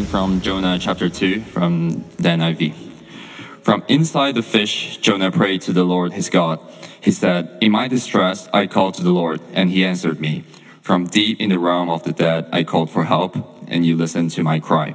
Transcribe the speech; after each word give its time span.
Reading 0.00 0.12
from 0.12 0.40
Jonah 0.40 0.78
chapter 0.78 1.10
2 1.10 1.42
from 1.42 2.06
the 2.16 2.30
NIV. 2.30 2.72
From 3.60 3.84
inside 3.86 4.34
the 4.34 4.42
fish, 4.42 4.96
Jonah 4.96 5.30
prayed 5.30 5.60
to 5.62 5.74
the 5.74 5.84
Lord 5.84 6.14
his 6.14 6.30
God. 6.30 6.58
He 7.02 7.10
said, 7.10 7.58
In 7.60 7.70
my 7.72 7.86
distress, 7.86 8.48
I 8.50 8.66
called 8.66 8.94
to 8.94 9.02
the 9.02 9.10
Lord, 9.12 9.42
and 9.52 9.68
he 9.68 9.84
answered 9.84 10.18
me. 10.18 10.44
From 10.80 11.04
deep 11.04 11.38
in 11.38 11.50
the 11.50 11.58
realm 11.58 11.90
of 11.90 12.04
the 12.04 12.14
dead, 12.14 12.48
I 12.50 12.64
called 12.64 12.90
for 12.90 13.04
help, 13.04 13.36
and 13.68 13.84
you 13.84 13.94
listened 13.94 14.30
to 14.30 14.42
my 14.42 14.58
cry. 14.58 14.94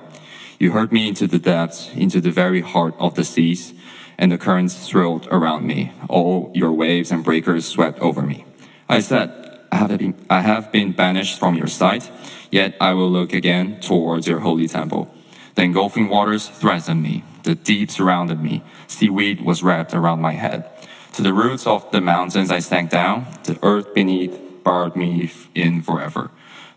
You 0.58 0.72
heard 0.72 0.92
me 0.92 1.08
into 1.08 1.28
the 1.28 1.38
depths, 1.38 1.92
into 1.94 2.20
the 2.20 2.32
very 2.32 2.62
heart 2.62 2.96
of 2.98 3.14
the 3.14 3.24
seas, 3.24 3.76
and 4.18 4.32
the 4.32 4.40
currents 4.40 4.90
thrilled 4.90 5.28
around 5.30 5.68
me. 5.68 5.92
All 6.10 6.50
your 6.56 6.72
waves 6.72 7.12
and 7.12 7.24
breakers 7.24 7.68
swept 7.68 8.00
over 8.00 8.24
me. 8.24 8.44
I 8.90 9.02
said, 9.02 9.30
I 9.72 9.76
have 9.76 10.00
been, 10.00 10.16
I 10.32 10.42
have 10.42 10.72
been 10.72 10.94
banished 10.94 11.38
from 11.38 11.54
your 11.54 11.68
sight, 11.68 12.10
yet 12.52 12.76
I 12.80 12.94
will 12.94 13.10
look 13.10 13.34
again 13.34 13.80
towards 13.80 14.28
your 14.28 14.40
holy 14.40 14.68
temple. 14.68 15.14
The 15.56 15.64
engulfing 15.64 16.10
waters 16.10 16.48
threatened 16.50 17.02
me. 17.02 17.24
The 17.44 17.56
deep 17.56 17.92
surrounded 17.92 18.42
me. 18.42 18.64
Seaweed 18.88 19.42
was 19.42 19.64
wrapped 19.64 19.94
around 19.94 20.22
my 20.22 20.34
head. 20.34 20.70
To 21.14 21.22
the 21.22 21.34
roots 21.34 21.66
of 21.66 21.90
the 21.92 22.02
mountains 22.02 22.52
I 22.52 22.60
sank 22.60 22.90
down. 22.90 23.28
The 23.44 23.58
earth 23.64 23.94
beneath 23.94 24.38
barred 24.64 24.96
me 24.96 25.32
in 25.54 25.82
forever. 25.82 26.32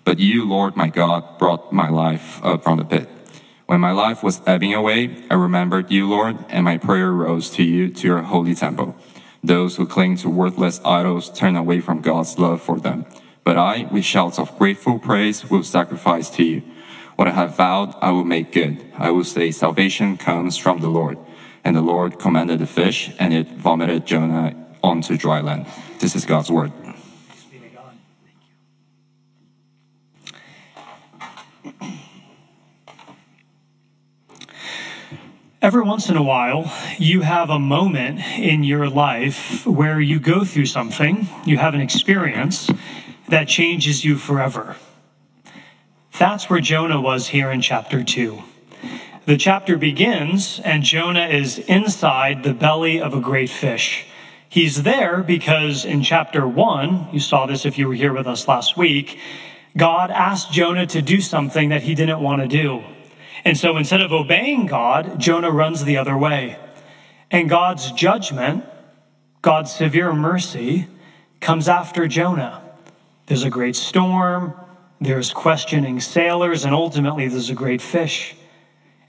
But 0.05 0.19
you, 0.19 0.49
Lord 0.49 0.77
my 0.77 0.89
God, 0.89 1.39
brought 1.39 1.73
my 1.73 1.89
life 1.89 2.41
up 2.45 2.63
from 2.63 2.79
the 2.79 2.85
pit. 2.85 3.09
When 3.67 3.81
my 3.81 3.91
life 3.91 4.23
was 4.23 4.41
ebbing 4.47 4.73
away, 4.73 5.25
I 5.31 5.35
remembered 5.35 5.91
you, 5.91 6.09
Lord, 6.09 6.39
and 6.49 6.65
my 6.65 6.79
prayer 6.79 7.13
rose 7.13 7.51
to 7.51 7.63
you, 7.63 7.91
to 7.91 8.07
your 8.07 8.23
holy 8.23 8.55
temple. 8.55 8.97
Those 9.45 9.77
who 9.77 9.87
cling 9.87 10.17
to 10.19 10.31
worthless 10.31 10.81
idols 10.85 11.31
turn 11.31 11.57
away 11.57 11.81
from 11.81 12.01
God's 12.01 12.39
love 12.39 12.63
for 12.63 12.81
them. 12.81 13.05
But 13.49 13.57
I, 13.57 13.89
with 13.91 14.05
shouts 14.05 14.39
of 14.39 14.59
grateful 14.59 14.99
praise, 14.99 15.49
will 15.49 15.63
sacrifice 15.63 16.29
to 16.37 16.45
you. 16.45 16.61
What 17.17 17.29
I 17.29 17.31
have 17.31 17.57
vowed, 17.57 17.95
I 18.03 18.11
will 18.11 18.27
make 18.27 18.53
good. 18.53 18.85
I 18.99 19.11
will 19.11 19.25
say, 19.25 19.53
Salvation 19.53 20.19
comes 20.19 20.59
from 20.59 20.81
the 20.81 20.91
Lord. 20.91 21.17
And 21.65 21.75
the 21.75 21.81
Lord 21.81 22.19
commanded 22.19 22.59
the 22.59 22.67
fish, 22.67 23.11
and 23.19 23.33
it 23.33 23.49
vomited 23.49 24.05
Jonah 24.05 24.55
onto 24.83 25.17
dry 25.17 25.41
land. 25.41 25.65
This 25.99 26.15
is 26.15 26.27
God's 26.27 26.51
word. 26.51 26.73
Every 35.63 35.83
once 35.83 36.11
in 36.11 36.19
a 36.19 36.23
while, 36.23 36.71
you 36.99 37.23
have 37.23 37.49
a 37.49 37.59
moment 37.59 38.21
in 38.39 38.63
your 38.63 38.91
life 38.91 39.67
where 39.67 40.01
you 40.01 40.21
go 40.21 40.45
through 40.45 40.67
something, 40.67 41.27
you 41.47 41.57
have 41.57 41.73
an 41.73 41.81
experience 41.81 42.71
that 43.29 43.49
changes 43.49 44.05
you 44.05 44.17
forever. 44.17 44.77
That's 46.19 46.51
where 46.51 46.61
Jonah 46.61 47.01
was 47.01 47.29
here 47.29 47.51
in 47.51 47.61
chapter 47.61 48.03
2. 48.03 48.43
The 49.27 49.37
chapter 49.37 49.77
begins, 49.77 50.59
and 50.65 50.83
Jonah 50.83 51.27
is 51.27 51.59
inside 51.59 52.43
the 52.43 52.55
belly 52.55 53.01
of 53.01 53.15
a 53.15 53.21
great 53.21 53.51
fish. 53.51 54.07
He's 54.49 54.83
there 54.83 55.23
because 55.23 55.85
in 55.85 56.03
chapter 56.03 56.49
1, 56.49 57.09
you 57.13 57.21
saw 57.21 57.47
this 57.47 57.67
if 57.67 57.77
you 57.77 57.89
were 57.89 57.95
here 57.95 58.15
with 58.15 58.27
us 58.27 58.49
last 58.49 58.77
week, 58.77 59.19
God 59.77 60.11
asked 60.11 60.51
Jonah 60.51 60.87
to 60.87 61.03
do 61.03 61.21
something 61.21 61.69
that 61.69 61.83
he 61.83 61.95
didn't 61.95 62.21
want 62.21 62.41
to 62.43 62.49
do. 62.49 62.83
And 63.45 63.57
so 63.57 63.77
instead 63.77 64.01
of 64.01 64.13
obeying 64.13 64.67
God, 64.67 65.21
Jonah 65.21 65.51
runs 65.51 65.85
the 65.85 65.99
other 65.99 66.17
way. 66.17 66.59
And 67.31 67.49
God's 67.49 67.93
judgment, 67.93 68.65
God's 69.43 69.73
severe 69.73 70.15
mercy, 70.15 70.89
comes 71.41 71.69
after 71.69 72.09
Jonah. 72.09 72.63
There's 73.29 73.45
a 73.45 73.51
great 73.51 73.77
storm, 73.77 74.55
there's 75.03 75.35
questioning 75.35 76.01
sailors, 76.01 76.65
and 76.65 76.75
ultimately 76.75 77.29
there's 77.29 77.51
a 77.51 77.55
great 77.55 77.83
fish. 77.83 78.35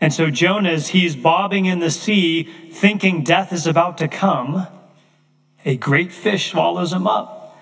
And 0.02 0.13
so 0.13 0.30
Jonah, 0.30 0.78
he's 0.78 1.16
bobbing 1.16 1.66
in 1.66 1.80
the 1.80 1.90
sea, 1.90 2.44
thinking 2.72 3.24
death 3.24 3.53
is 3.53 3.66
about 3.66 3.97
to 4.00 4.09
come, 4.09 4.68
a 5.63 5.78
great 5.78 6.12
fish 6.12 6.52
swallows 6.52 6.91
him 6.91 7.07
up. 7.07 7.57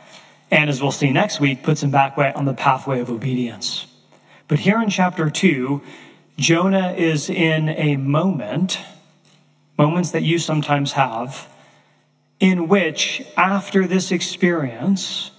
And 0.49 0.67
as 0.67 0.81
we'll 0.81 0.91
see 0.91 1.11
next 1.11 1.39
week, 1.39 1.61
puts 1.61 1.83
him 1.83 1.91
back 1.91 2.17
on 2.17 2.45
the 2.45 2.53
pathway 2.53 3.01
of 3.01 3.11
obedience. 3.11 3.85
But 4.47 4.59
here 4.59 4.81
in 4.81 4.89
chapter 4.89 5.29
2, 5.29 5.81
Jonah 6.37 6.93
is 6.93 7.29
in 7.29 7.69
a 7.69 7.97
moment, 7.97 8.79
moments 9.77 10.11
that 10.11 10.23
you 10.23 10.39
sometimes 10.39 10.93
have, 10.93 11.47
in 12.39 12.67
which, 12.67 13.23
after 13.35 13.85
this 13.85 14.11
experience, 14.11 15.31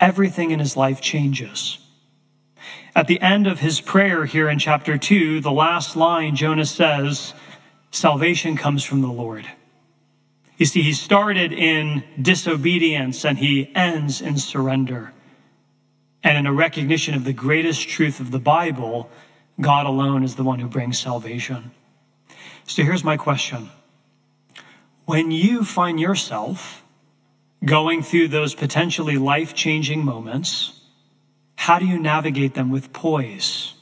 everything 0.00 0.50
in 0.50 0.58
his 0.58 0.76
life 0.76 1.00
changes. 1.00 1.78
At 2.96 3.06
the 3.06 3.20
end 3.20 3.46
of 3.46 3.60
his 3.60 3.80
prayer 3.80 4.24
here 4.24 4.48
in 4.48 4.58
chapter 4.58 4.98
2, 4.98 5.40
the 5.40 5.52
last 5.52 5.94
line, 5.94 6.34
Jonah 6.34 6.64
says, 6.64 7.34
Salvation 7.92 8.56
comes 8.56 8.84
from 8.84 9.00
the 9.02 9.08
Lord. 9.08 9.46
You 10.56 10.66
see, 10.66 10.82
he 10.82 10.92
started 10.92 11.52
in 11.52 12.04
disobedience 12.20 13.24
and 13.24 13.38
he 13.38 13.74
ends 13.74 14.20
in 14.20 14.36
surrender. 14.36 15.12
And 16.22 16.36
in 16.36 16.46
a 16.46 16.52
recognition 16.52 17.14
of 17.14 17.24
the 17.24 17.32
greatest 17.32 17.88
truth 17.88 18.20
of 18.20 18.30
the 18.30 18.38
Bible, 18.38 19.10
God 19.60 19.86
alone 19.86 20.22
is 20.22 20.36
the 20.36 20.44
one 20.44 20.58
who 20.58 20.68
brings 20.68 20.98
salvation. 20.98 21.70
So 22.66 22.82
here's 22.82 23.02
my 23.04 23.16
question 23.16 23.70
When 25.06 25.30
you 25.30 25.64
find 25.64 25.98
yourself 25.98 26.84
going 27.64 28.02
through 28.02 28.28
those 28.28 28.54
potentially 28.54 29.16
life 29.16 29.54
changing 29.54 30.04
moments, 30.04 30.80
how 31.56 31.78
do 31.78 31.86
you 31.86 31.98
navigate 31.98 32.54
them 32.54 32.70
with 32.70 32.92
poise? 32.92 33.74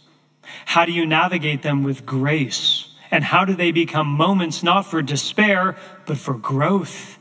How 0.67 0.85
do 0.85 0.93
you 0.93 1.07
navigate 1.07 1.63
them 1.63 1.83
with 1.83 2.05
grace? 2.05 2.95
And 3.11 3.25
how 3.25 3.45
do 3.45 3.55
they 3.55 3.73
become 3.73 4.07
moments 4.07 4.63
not 4.63 4.83
for 4.83 5.01
despair, 5.01 5.77
but 6.07 6.19
for 6.19 6.35
growth 6.35 7.19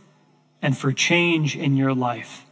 and 0.61 0.77
for 0.77 0.91
change 0.91 1.55
in 1.55 1.77
your 1.77 1.93
life? 1.93 2.47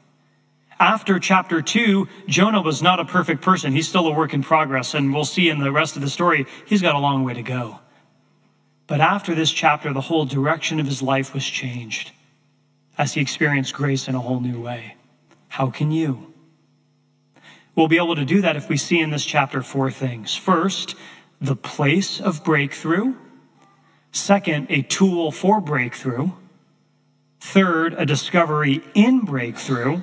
after 0.80 1.20
chapter 1.20 1.62
2, 1.62 2.08
Jonah 2.28 2.62
was 2.62 2.82
not 2.82 3.00
a 3.00 3.06
perfect 3.06 3.42
person. 3.42 3.74
He's 3.74 3.88
still 3.88 4.08
a 4.08 4.14
work 4.14 4.34
in 4.34 4.44
progress, 4.44 4.94
and 4.94 5.14
we'll 5.14 5.26
see 5.26 5.50
in 5.50 5.60
the 5.60 5.72
rest 5.72 5.96
of 5.96 6.02
the 6.02 6.10
story, 6.10 6.46
he's 6.66 6.82
got 6.82 6.96
a 6.96 7.00
long 7.00 7.24
way 7.24 7.34
to 7.34 7.42
go. 7.42 7.80
But 8.88 9.02
after 9.02 9.34
this 9.34 9.52
chapter, 9.52 9.94
the 9.94 10.02
whole 10.02 10.26
direction 10.26 10.80
of 10.80 10.86
his 10.86 11.02
life 11.02 11.34
was 11.34 11.46
changed 11.46 12.12
as 12.98 13.14
he 13.14 13.22
experienced 13.22 13.74
grace 13.74 14.08
in 14.08 14.16
a 14.16 14.20
whole 14.20 14.40
new 14.40 14.62
way. 14.62 14.96
How 15.50 15.70
can 15.70 15.92
you? 15.92 16.34
We'll 17.76 17.88
be 17.88 17.98
able 17.98 18.16
to 18.16 18.26
do 18.26 18.42
that 18.42 18.56
if 18.56 18.70
we 18.70 18.78
see 18.78 19.00
in 19.00 19.10
this 19.10 19.26
chapter 19.26 19.62
four 19.62 19.92
things. 19.92 20.36
First, 20.36 20.96
the 21.42 21.56
place 21.56 22.22
of 22.22 22.44
breakthrough. 22.44 23.16
Second, 24.12 24.68
a 24.70 24.82
tool 24.82 25.32
for 25.32 25.60
breakthrough. 25.60 26.32
Third, 27.42 27.94
a 27.94 28.06
discovery 28.06 28.82
in 28.94 29.22
breakthrough. 29.22 30.02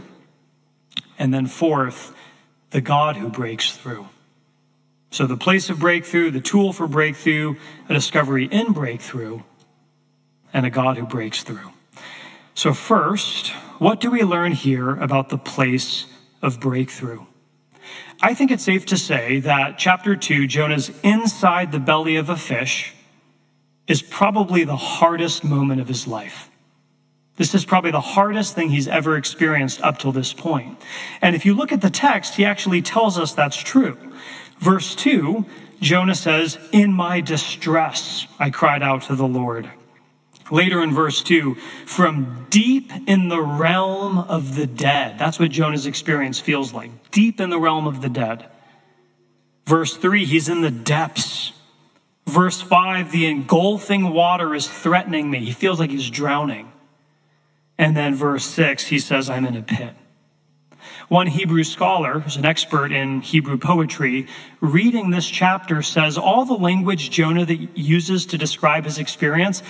And 1.18 1.32
then 1.32 1.46
fourth, 1.46 2.14
the 2.70 2.80
God 2.80 3.16
who 3.16 3.28
breaks 3.30 3.72
through. 3.72 4.08
So 5.10 5.26
the 5.26 5.36
place 5.36 5.68
of 5.68 5.78
breakthrough, 5.78 6.30
the 6.30 6.40
tool 6.40 6.72
for 6.72 6.86
breakthrough, 6.86 7.56
a 7.88 7.94
discovery 7.94 8.46
in 8.46 8.72
breakthrough, 8.72 9.42
and 10.52 10.64
a 10.64 10.70
God 10.70 10.96
who 10.96 11.06
breaks 11.06 11.42
through. 11.42 11.70
So, 12.54 12.74
first, 12.74 13.48
what 13.78 14.00
do 14.00 14.10
we 14.10 14.22
learn 14.22 14.52
here 14.52 14.90
about 14.90 15.30
the 15.30 15.38
place 15.38 16.06
of 16.42 16.60
breakthrough? 16.60 17.24
I 18.20 18.34
think 18.34 18.50
it's 18.50 18.64
safe 18.64 18.86
to 18.86 18.96
say 18.96 19.40
that 19.40 19.78
chapter 19.78 20.14
2, 20.14 20.46
Jonah's 20.46 20.90
inside 21.02 21.72
the 21.72 21.80
belly 21.80 22.16
of 22.16 22.28
a 22.28 22.36
fish, 22.36 22.94
is 23.88 24.02
probably 24.02 24.64
the 24.64 24.76
hardest 24.76 25.42
moment 25.42 25.80
of 25.80 25.88
his 25.88 26.06
life. 26.06 26.50
This 27.36 27.54
is 27.54 27.64
probably 27.64 27.90
the 27.90 28.00
hardest 28.00 28.54
thing 28.54 28.68
he's 28.68 28.86
ever 28.86 29.16
experienced 29.16 29.80
up 29.80 29.98
till 29.98 30.12
this 30.12 30.32
point. 30.32 30.78
And 31.20 31.34
if 31.34 31.44
you 31.46 31.54
look 31.54 31.72
at 31.72 31.80
the 31.80 31.90
text, 31.90 32.34
he 32.34 32.44
actually 32.44 32.82
tells 32.82 33.18
us 33.18 33.32
that's 33.32 33.56
true. 33.56 33.98
Verse 34.60 34.94
2, 34.94 35.44
Jonah 35.80 36.14
says, 36.14 36.58
In 36.70 36.92
my 36.92 37.20
distress, 37.20 38.26
I 38.38 38.50
cried 38.50 38.82
out 38.82 39.02
to 39.04 39.16
the 39.16 39.26
Lord. 39.26 39.68
Later 40.52 40.82
in 40.82 40.92
verse 40.92 41.22
2, 41.22 41.54
from 41.86 42.46
deep 42.50 42.92
in 43.06 43.28
the 43.28 43.40
realm 43.40 44.18
of 44.18 44.54
the 44.54 44.66
dead. 44.66 45.18
That's 45.18 45.38
what 45.38 45.50
Jonah's 45.50 45.86
experience 45.86 46.38
feels 46.38 46.74
like. 46.74 47.10
Deep 47.10 47.40
in 47.40 47.48
the 47.48 47.58
realm 47.58 47.86
of 47.86 48.02
the 48.02 48.10
dead. 48.10 48.44
Verse 49.64 49.96
3, 49.96 50.26
he's 50.26 50.50
in 50.50 50.60
the 50.60 50.70
depths. 50.70 51.52
Verse 52.26 52.60
5, 52.60 53.12
the 53.12 53.26
engulfing 53.28 54.12
water 54.12 54.54
is 54.54 54.68
threatening 54.68 55.30
me. 55.30 55.42
He 55.46 55.52
feels 55.52 55.80
like 55.80 55.88
he's 55.88 56.10
drowning. 56.10 56.70
And 57.78 57.96
then 57.96 58.14
verse 58.14 58.44
6, 58.44 58.88
he 58.88 58.98
says, 58.98 59.30
I'm 59.30 59.46
in 59.46 59.56
a 59.56 59.62
pit. 59.62 59.94
One 61.08 61.28
Hebrew 61.28 61.64
scholar, 61.64 62.20
who's 62.20 62.36
an 62.36 62.44
expert 62.44 62.92
in 62.92 63.22
Hebrew 63.22 63.56
poetry, 63.56 64.26
reading 64.60 65.10
this 65.10 65.26
chapter 65.26 65.80
says 65.80 66.18
all 66.18 66.44
the 66.44 66.54
language 66.54 67.10
Jonah 67.10 67.46
uses 67.74 68.26
to 68.26 68.38
describe 68.38 68.84
his 68.84 68.98
experience, 68.98 69.62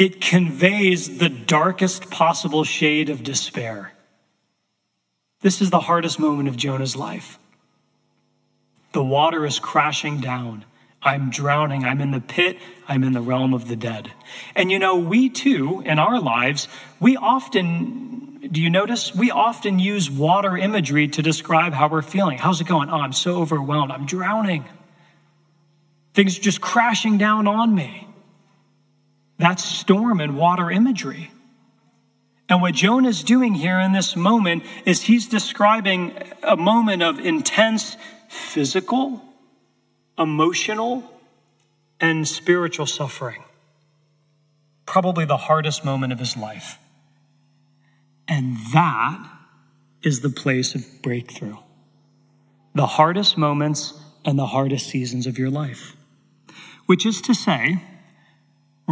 it 0.00 0.18
conveys 0.18 1.18
the 1.18 1.28
darkest 1.28 2.08
possible 2.08 2.64
shade 2.64 3.10
of 3.10 3.22
despair. 3.22 3.92
This 5.42 5.60
is 5.60 5.68
the 5.68 5.78
hardest 5.78 6.18
moment 6.18 6.48
of 6.48 6.56
Jonah's 6.56 6.96
life. 6.96 7.38
The 8.92 9.04
water 9.04 9.44
is 9.44 9.58
crashing 9.58 10.20
down. 10.20 10.64
I'm 11.02 11.28
drowning. 11.28 11.84
I'm 11.84 12.00
in 12.00 12.12
the 12.12 12.20
pit. 12.20 12.56
I'm 12.88 13.04
in 13.04 13.12
the 13.12 13.20
realm 13.20 13.52
of 13.52 13.68
the 13.68 13.76
dead. 13.76 14.10
And 14.54 14.72
you 14.72 14.78
know, 14.78 14.96
we 14.96 15.28
too, 15.28 15.82
in 15.84 15.98
our 15.98 16.18
lives, 16.18 16.66
we 16.98 17.18
often, 17.18 18.48
do 18.50 18.62
you 18.62 18.70
notice? 18.70 19.14
We 19.14 19.30
often 19.30 19.78
use 19.78 20.10
water 20.10 20.56
imagery 20.56 21.08
to 21.08 21.20
describe 21.20 21.74
how 21.74 21.88
we're 21.88 22.00
feeling. 22.00 22.38
How's 22.38 22.62
it 22.62 22.66
going? 22.66 22.88
Oh, 22.88 23.00
I'm 23.00 23.12
so 23.12 23.42
overwhelmed. 23.42 23.92
I'm 23.92 24.06
drowning. 24.06 24.64
Things 26.14 26.38
are 26.38 26.42
just 26.42 26.62
crashing 26.62 27.18
down 27.18 27.46
on 27.46 27.74
me. 27.74 28.06
That's 29.40 29.64
storm 29.64 30.20
and 30.20 30.36
water 30.36 30.70
imagery. 30.70 31.30
And 32.50 32.60
what 32.60 32.74
Jonah 32.74 33.08
is 33.08 33.22
doing 33.22 33.54
here 33.54 33.80
in 33.80 33.92
this 33.92 34.14
moment 34.14 34.64
is 34.84 35.00
he's 35.00 35.26
describing 35.28 36.12
a 36.42 36.58
moment 36.58 37.02
of 37.02 37.18
intense 37.18 37.96
physical, 38.28 39.22
emotional, 40.18 41.10
and 41.98 42.28
spiritual 42.28 42.84
suffering. 42.84 43.42
Probably 44.84 45.24
the 45.24 45.38
hardest 45.38 45.86
moment 45.86 46.12
of 46.12 46.18
his 46.18 46.36
life. 46.36 46.76
And 48.28 48.58
that 48.74 49.26
is 50.02 50.20
the 50.20 50.28
place 50.28 50.74
of 50.74 50.84
breakthrough. 51.00 51.56
The 52.74 52.86
hardest 52.86 53.38
moments 53.38 53.94
and 54.22 54.38
the 54.38 54.48
hardest 54.48 54.90
seasons 54.90 55.26
of 55.26 55.38
your 55.38 55.48
life. 55.50 55.96
Which 56.84 57.06
is 57.06 57.22
to 57.22 57.32
say, 57.32 57.80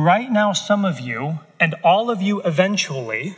right 0.04 0.30
now, 0.30 0.52
some 0.52 0.84
of 0.84 1.00
you, 1.00 1.40
and 1.58 1.74
all 1.82 2.10
of 2.10 2.22
you 2.22 2.40
eventually, 2.42 3.36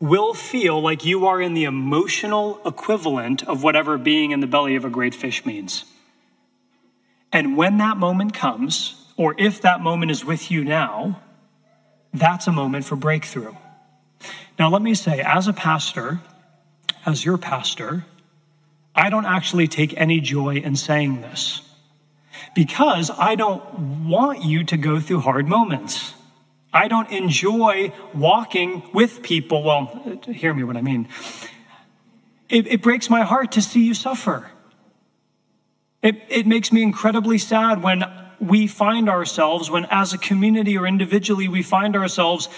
will 0.00 0.34
feel 0.34 0.80
like 0.80 1.04
you 1.04 1.26
are 1.26 1.40
in 1.40 1.54
the 1.54 1.64
emotional 1.64 2.60
equivalent 2.64 3.42
of 3.44 3.62
whatever 3.62 3.98
being 3.98 4.30
in 4.30 4.40
the 4.40 4.46
belly 4.46 4.74
of 4.76 4.84
a 4.84 4.90
great 4.90 5.14
fish 5.14 5.44
means. 5.44 5.84
And 7.32 7.56
when 7.56 7.78
that 7.78 7.96
moment 7.96 8.34
comes, 8.34 9.06
or 9.16 9.34
if 9.38 9.60
that 9.60 9.80
moment 9.80 10.10
is 10.10 10.24
with 10.24 10.50
you 10.50 10.64
now, 10.64 11.20
that's 12.12 12.46
a 12.46 12.52
moment 12.52 12.84
for 12.84 12.96
breakthrough. 12.96 13.54
Now, 14.58 14.70
let 14.70 14.82
me 14.82 14.94
say, 14.94 15.20
as 15.20 15.48
a 15.48 15.52
pastor, 15.52 16.20
as 17.04 17.24
your 17.24 17.38
pastor, 17.38 18.04
I 18.94 19.10
don't 19.10 19.26
actually 19.26 19.68
take 19.68 19.94
any 19.96 20.20
joy 20.20 20.56
in 20.56 20.76
saying 20.76 21.20
this 21.20 21.62
because 22.54 23.10
I 23.10 23.34
don't 23.34 24.06
want 24.06 24.44
you 24.44 24.64
to 24.64 24.76
go 24.76 25.00
through 25.00 25.20
hard 25.20 25.48
moments. 25.48 26.14
I 26.72 26.88
don't 26.88 27.10
enjoy 27.10 27.92
walking 28.14 28.82
with 28.94 29.22
people. 29.22 29.62
Well, 29.62 30.20
hear 30.26 30.54
me 30.54 30.64
what 30.64 30.76
I 30.76 30.80
mean. 30.80 31.08
It, 32.48 32.66
it 32.66 32.82
breaks 32.82 33.10
my 33.10 33.22
heart 33.22 33.52
to 33.52 33.62
see 33.62 33.84
you 33.84 33.94
suffer. 33.94 34.50
It, 36.02 36.20
it 36.28 36.46
makes 36.46 36.72
me 36.72 36.82
incredibly 36.82 37.38
sad 37.38 37.82
when 37.82 38.04
we 38.40 38.66
find 38.66 39.08
ourselves, 39.08 39.70
when 39.70 39.86
as 39.86 40.12
a 40.12 40.18
community 40.18 40.76
or 40.76 40.86
individually 40.86 41.46
we 41.46 41.62
find 41.62 41.94
ourselves 41.94 42.48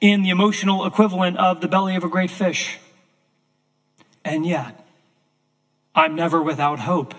in 0.00 0.22
the 0.22 0.30
emotional 0.30 0.86
equivalent 0.86 1.36
of 1.36 1.60
the 1.60 1.68
belly 1.68 1.96
of 1.96 2.04
a 2.04 2.08
great 2.08 2.30
fish. 2.30 2.78
And 4.24 4.46
yet, 4.46 4.86
I'm 5.94 6.14
never 6.14 6.42
without 6.42 6.80
hope. 6.80 7.14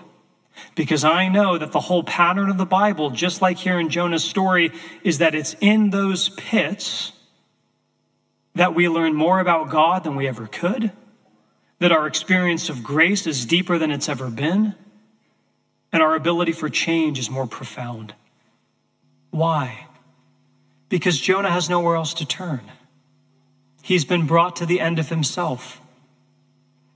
Because 0.74 1.04
I 1.04 1.28
know 1.28 1.58
that 1.58 1.72
the 1.72 1.80
whole 1.80 2.02
pattern 2.02 2.50
of 2.50 2.58
the 2.58 2.66
Bible, 2.66 3.10
just 3.10 3.42
like 3.42 3.58
here 3.58 3.78
in 3.78 3.88
Jonah's 3.88 4.24
story, 4.24 4.72
is 5.02 5.18
that 5.18 5.34
it's 5.34 5.54
in 5.60 5.90
those 5.90 6.28
pits 6.30 7.12
that 8.54 8.74
we 8.74 8.88
learn 8.88 9.14
more 9.14 9.40
about 9.40 9.70
God 9.70 10.04
than 10.04 10.16
we 10.16 10.26
ever 10.26 10.46
could, 10.46 10.92
that 11.78 11.92
our 11.92 12.06
experience 12.06 12.68
of 12.68 12.82
grace 12.82 13.26
is 13.26 13.44
deeper 13.44 13.78
than 13.78 13.90
it's 13.90 14.08
ever 14.08 14.30
been, 14.30 14.74
and 15.92 16.02
our 16.02 16.14
ability 16.14 16.52
for 16.52 16.68
change 16.68 17.18
is 17.18 17.30
more 17.30 17.46
profound. 17.46 18.14
Why? 19.30 19.86
Because 20.88 21.20
Jonah 21.20 21.50
has 21.50 21.68
nowhere 21.68 21.96
else 21.96 22.14
to 22.14 22.26
turn. 22.26 22.62
He's 23.82 24.04
been 24.04 24.26
brought 24.26 24.56
to 24.56 24.66
the 24.66 24.80
end 24.80 24.98
of 24.98 25.10
himself. 25.10 25.80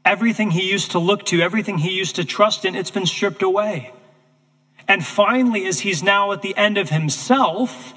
Everything 0.05 0.51
he 0.51 0.71
used 0.71 0.93
to 0.93 0.99
look 0.99 1.25
to, 1.27 1.41
everything 1.41 1.79
he 1.79 1.91
used 1.91 2.17
to 2.17 2.25
trust 2.25 2.65
in, 2.65 2.75
it's 2.75 2.91
been 2.91 3.07
stripped 3.07 3.43
away. 3.43 3.93
And 4.89 5.05
finally, 5.05 5.67
as 5.67 5.81
he's 5.81 6.03
now 6.03 6.33
at 6.33 6.43
the 6.43 6.57
end 6.57 6.79
of 6.79 6.89
himself, 6.91 7.95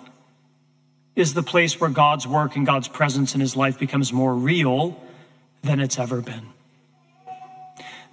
is 1.15 1.33
the 1.33 1.44
place 1.44 1.79
where 1.79 1.89
God's 1.89 2.27
work 2.27 2.55
and 2.55 2.65
God's 2.65 2.88
presence 2.88 3.35
in 3.35 3.41
his 3.41 3.55
life 3.55 3.79
becomes 3.79 4.11
more 4.11 4.33
real 4.33 5.01
than 5.61 5.79
it's 5.79 6.00
ever 6.00 6.21
been. 6.21 6.47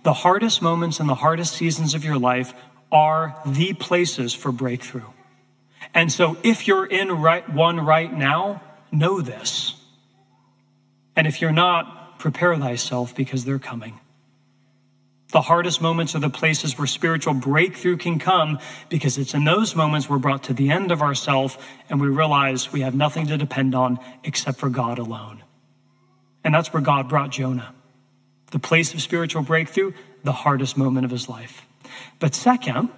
The 0.02 0.12
hardest 0.12 0.62
moments 0.62 1.00
and 1.00 1.08
the 1.08 1.14
hardest 1.14 1.54
seasons 1.54 1.94
of 1.94 2.04
your 2.04 2.19
life 2.19 2.54
are 2.92 3.37
the 3.44 3.75
places 3.75 4.34
for 4.34 4.52
breakthrough. 4.52 5.10
And 5.94 6.10
so 6.10 6.37
if 6.42 6.66
you're 6.66 6.87
in 6.87 7.10
right, 7.10 7.48
one 7.52 7.81
right 7.81 8.12
now, 8.12 8.62
know 8.92 9.20
this. 9.20 9.75
And 11.16 11.26
if 11.26 11.40
you're 11.40 11.52
not, 11.52 12.00
prepare 12.20 12.56
thyself 12.56 13.14
because 13.17 13.44
they're 13.44 13.58
coming. 13.58 13.99
The 15.32 15.40
hardest 15.40 15.81
moments 15.81 16.14
are 16.14 16.20
the 16.20 16.31
places 16.31 16.76
where 16.76 16.87
spiritual 16.87 17.34
breakthrough 17.34 17.96
can 17.96 18.19
come 18.19 18.58
because 18.88 19.17
it's 19.17 19.32
in 19.32 19.44
those 19.44 19.76
moments 19.76 20.08
we're 20.08 20.19
brought 20.19 20.44
to 20.44 20.55
the 20.55 20.70
end 20.70 20.90
of 20.90 21.02
ourself 21.02 21.56
and 21.88 22.00
we 22.00 22.08
realize 22.08 22.72
we 22.72 22.81
have 22.81 22.94
nothing 22.94 23.28
to 23.28 23.38
depend 23.38 23.75
on 23.75 23.99
except 24.25 24.58
for 24.58 24.69
God 24.69 24.99
alone. 24.99 25.43
And 26.43 26.52
that's 26.52 26.72
where 26.72 26.82
God 26.82 27.08
brought 27.08 27.31
Jonah. 27.31 27.72
The 28.50 28.58
place 28.58 28.93
of 28.93 29.00
spiritual 29.00 29.43
breakthrough, 29.43 29.93
the 30.25 30.32
hardest 30.32 30.76
moment 30.76 31.05
of 31.05 31.12
his 31.12 31.28
life. 31.28 31.64
But 32.19 32.34
second, 32.34 32.88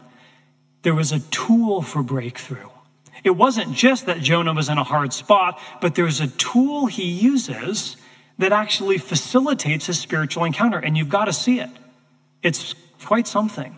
there 0.83 0.95
was 0.95 1.13
a 1.13 1.21
tool 1.21 1.83
for 1.83 2.03
breakthrough. 2.03 2.69
It 3.25 3.37
wasn't 3.37 3.75
just 3.75 4.07
that 4.07 4.21
Jonah 4.21 4.55
was 4.55 4.69
in 4.71 4.79
a 4.79 4.85
hard 4.85 5.13
spot, 5.13 5.61
but 5.81 5.95
there's 5.95 6.21
a 6.21 6.29
tool 6.29 6.87
he 6.87 7.05
uses 7.05 7.97
that 8.39 8.53
actually 8.53 8.99
facilitates 8.99 9.89
a 9.89 9.95
spiritual 9.95 10.45
encounter. 10.45 10.79
And 10.79 10.97
you've 10.97 11.09
got 11.09 11.27
to 11.27 11.33
see 11.33 11.61
it. 11.61 11.71
It's 12.43 12.75
quite 13.05 13.27
something. 13.27 13.77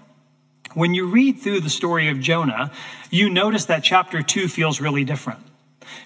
When 0.74 0.94
you 0.94 1.06
read 1.06 1.38
through 1.38 1.60
the 1.60 1.70
story 1.70 2.08
of 2.08 2.20
Jonah, 2.20 2.72
you 3.10 3.30
notice 3.30 3.66
that 3.66 3.84
chapter 3.84 4.22
two 4.22 4.48
feels 4.48 4.80
really 4.80 5.04
different. 5.04 5.40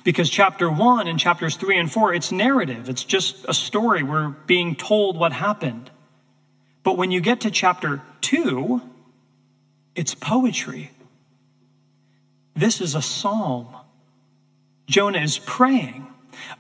Because 0.04 0.28
chapter 0.28 0.70
one 0.70 1.06
and 1.06 1.18
chapters 1.18 1.56
three 1.56 1.78
and 1.78 1.90
four, 1.90 2.12
it's 2.12 2.32
narrative. 2.32 2.88
It's 2.88 3.04
just 3.04 3.44
a 3.48 3.54
story. 3.54 4.02
We're 4.02 4.28
being 4.28 4.74
told 4.74 5.16
what 5.16 5.32
happened. 5.32 5.90
But 6.82 6.96
when 6.96 7.10
you 7.10 7.20
get 7.20 7.42
to 7.42 7.50
chapter 7.50 8.02
two, 8.20 8.82
it's 9.94 10.14
poetry. 10.14 10.90
This 12.54 12.80
is 12.80 12.94
a 12.94 13.02
psalm. 13.02 13.68
Jonah 14.86 15.20
is 15.20 15.38
praying. 15.38 16.06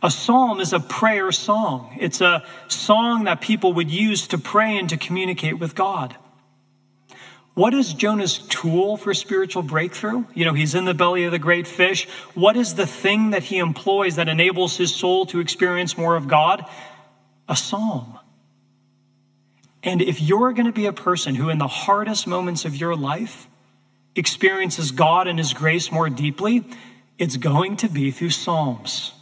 A 0.02 0.10
psalm 0.10 0.60
is 0.60 0.72
a 0.72 0.80
prayer 0.80 1.32
song. 1.32 1.96
It's 2.00 2.20
a 2.20 2.44
song 2.68 3.24
that 3.24 3.40
people 3.40 3.72
would 3.74 3.90
use 3.90 4.28
to 4.28 4.38
pray 4.38 4.78
and 4.78 4.88
to 4.90 4.96
communicate 4.96 5.58
with 5.58 5.74
God. 5.74 6.16
What 7.54 7.74
is 7.74 7.92
Jonah's 7.92 8.38
tool 8.38 8.96
for 8.96 9.12
spiritual 9.14 9.64
breakthrough? 9.64 10.24
You 10.32 10.44
know, 10.44 10.52
he's 10.52 10.76
in 10.76 10.84
the 10.84 10.94
belly 10.94 11.24
of 11.24 11.32
the 11.32 11.40
great 11.40 11.66
fish. 11.66 12.06
What 12.34 12.56
is 12.56 12.76
the 12.76 12.86
thing 12.86 13.30
that 13.30 13.42
he 13.42 13.58
employs 13.58 14.14
that 14.14 14.28
enables 14.28 14.76
his 14.76 14.94
soul 14.94 15.26
to 15.26 15.40
experience 15.40 15.98
more 15.98 16.14
of 16.14 16.28
God? 16.28 16.64
A 17.48 17.56
psalm. 17.56 18.16
And 19.82 20.00
if 20.00 20.20
you're 20.20 20.52
going 20.52 20.66
to 20.66 20.72
be 20.72 20.86
a 20.86 20.92
person 20.92 21.34
who, 21.34 21.48
in 21.48 21.58
the 21.58 21.66
hardest 21.66 22.28
moments 22.28 22.64
of 22.64 22.76
your 22.76 22.94
life, 22.94 23.48
experiences 24.14 24.92
God 24.92 25.26
and 25.26 25.36
his 25.36 25.52
grace 25.52 25.90
more 25.90 26.08
deeply, 26.08 26.64
it's 27.18 27.36
going 27.36 27.76
to 27.78 27.88
be 27.88 28.12
through 28.12 28.30
psalms. 28.30 29.12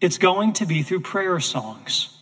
It's 0.00 0.18
going 0.18 0.52
to 0.54 0.66
be 0.66 0.82
through 0.82 1.00
prayer 1.00 1.40
songs. 1.40 2.14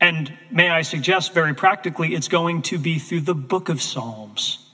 And 0.00 0.32
may 0.50 0.70
I 0.70 0.82
suggest 0.82 1.34
very 1.34 1.54
practically, 1.54 2.14
it's 2.14 2.28
going 2.28 2.62
to 2.62 2.78
be 2.78 2.98
through 2.98 3.22
the 3.22 3.34
book 3.34 3.68
of 3.68 3.82
Psalms. 3.82 4.64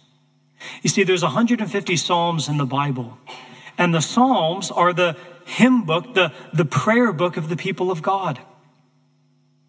You 0.83 0.91
see, 0.91 1.03
there's 1.03 1.23
150 1.23 1.97
Psalms 1.97 2.49
in 2.49 2.57
the 2.57 2.67
Bible, 2.67 3.19
and 3.77 3.95
the 3.95 4.01
Psalms 4.01 4.71
are 4.71 4.93
the 4.93 5.17
hymn 5.45 5.85
book, 5.85 6.15
the, 6.15 6.33
the 6.53 6.65
prayer 6.65 7.13
book 7.13 7.37
of 7.37 7.49
the 7.49 7.57
people 7.57 7.91
of 7.91 8.03
God. 8.03 8.39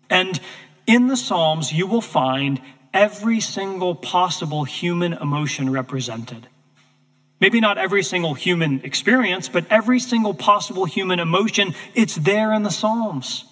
And 0.09 0.39
in 0.87 1.07
the 1.07 1.17
Psalms, 1.17 1.73
you 1.73 1.87
will 1.87 2.01
find 2.01 2.61
every 2.93 3.39
single 3.39 3.95
possible 3.95 4.63
human 4.63 5.13
emotion 5.13 5.69
represented. 5.69 6.47
Maybe 7.39 7.59
not 7.59 7.77
every 7.77 8.03
single 8.03 8.33
human 8.33 8.81
experience, 8.83 9.49
but 9.49 9.65
every 9.69 9.99
single 9.99 10.33
possible 10.33 10.85
human 10.85 11.19
emotion, 11.19 11.75
it's 11.93 12.15
there 12.15 12.53
in 12.53 12.63
the 12.63 12.69
Psalms. 12.69 13.45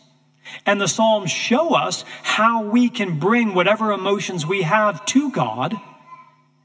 And 0.66 0.80
the 0.80 0.88
Psalms 0.88 1.32
show 1.32 1.74
us 1.76 2.06
how 2.24 2.64
we 2.64 2.90
can 2.90 3.20
bring 3.20 3.54
whatever 3.54 3.92
emotions 3.92 4.46
we 4.46 4.62
have 4.62 5.06
to 5.08 5.32
God 5.32 5.76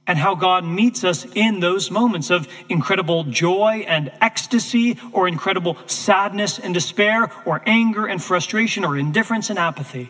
and 0.07 0.19
how 0.19 0.35
God 0.35 0.65
meets 0.65 1.05
us 1.05 1.27
in 1.35 1.61
those 1.61 1.91
moments 1.91 2.31
of 2.31 2.49
incredible 2.71 3.25
joy 3.25 3.85
and 3.87 4.11
ecstasy, 4.23 4.99
or 5.13 5.29
incredible 5.29 5.77
sadness 5.87 6.59
and 6.59 6.73
despair, 6.73 7.31
or 7.45 7.63
anger 7.67 8.07
and 8.07 8.23
frustration, 8.23 8.87
or 8.87 8.97
indifference 8.97 9.51
and 9.51 9.59
apathy. 9.59 10.09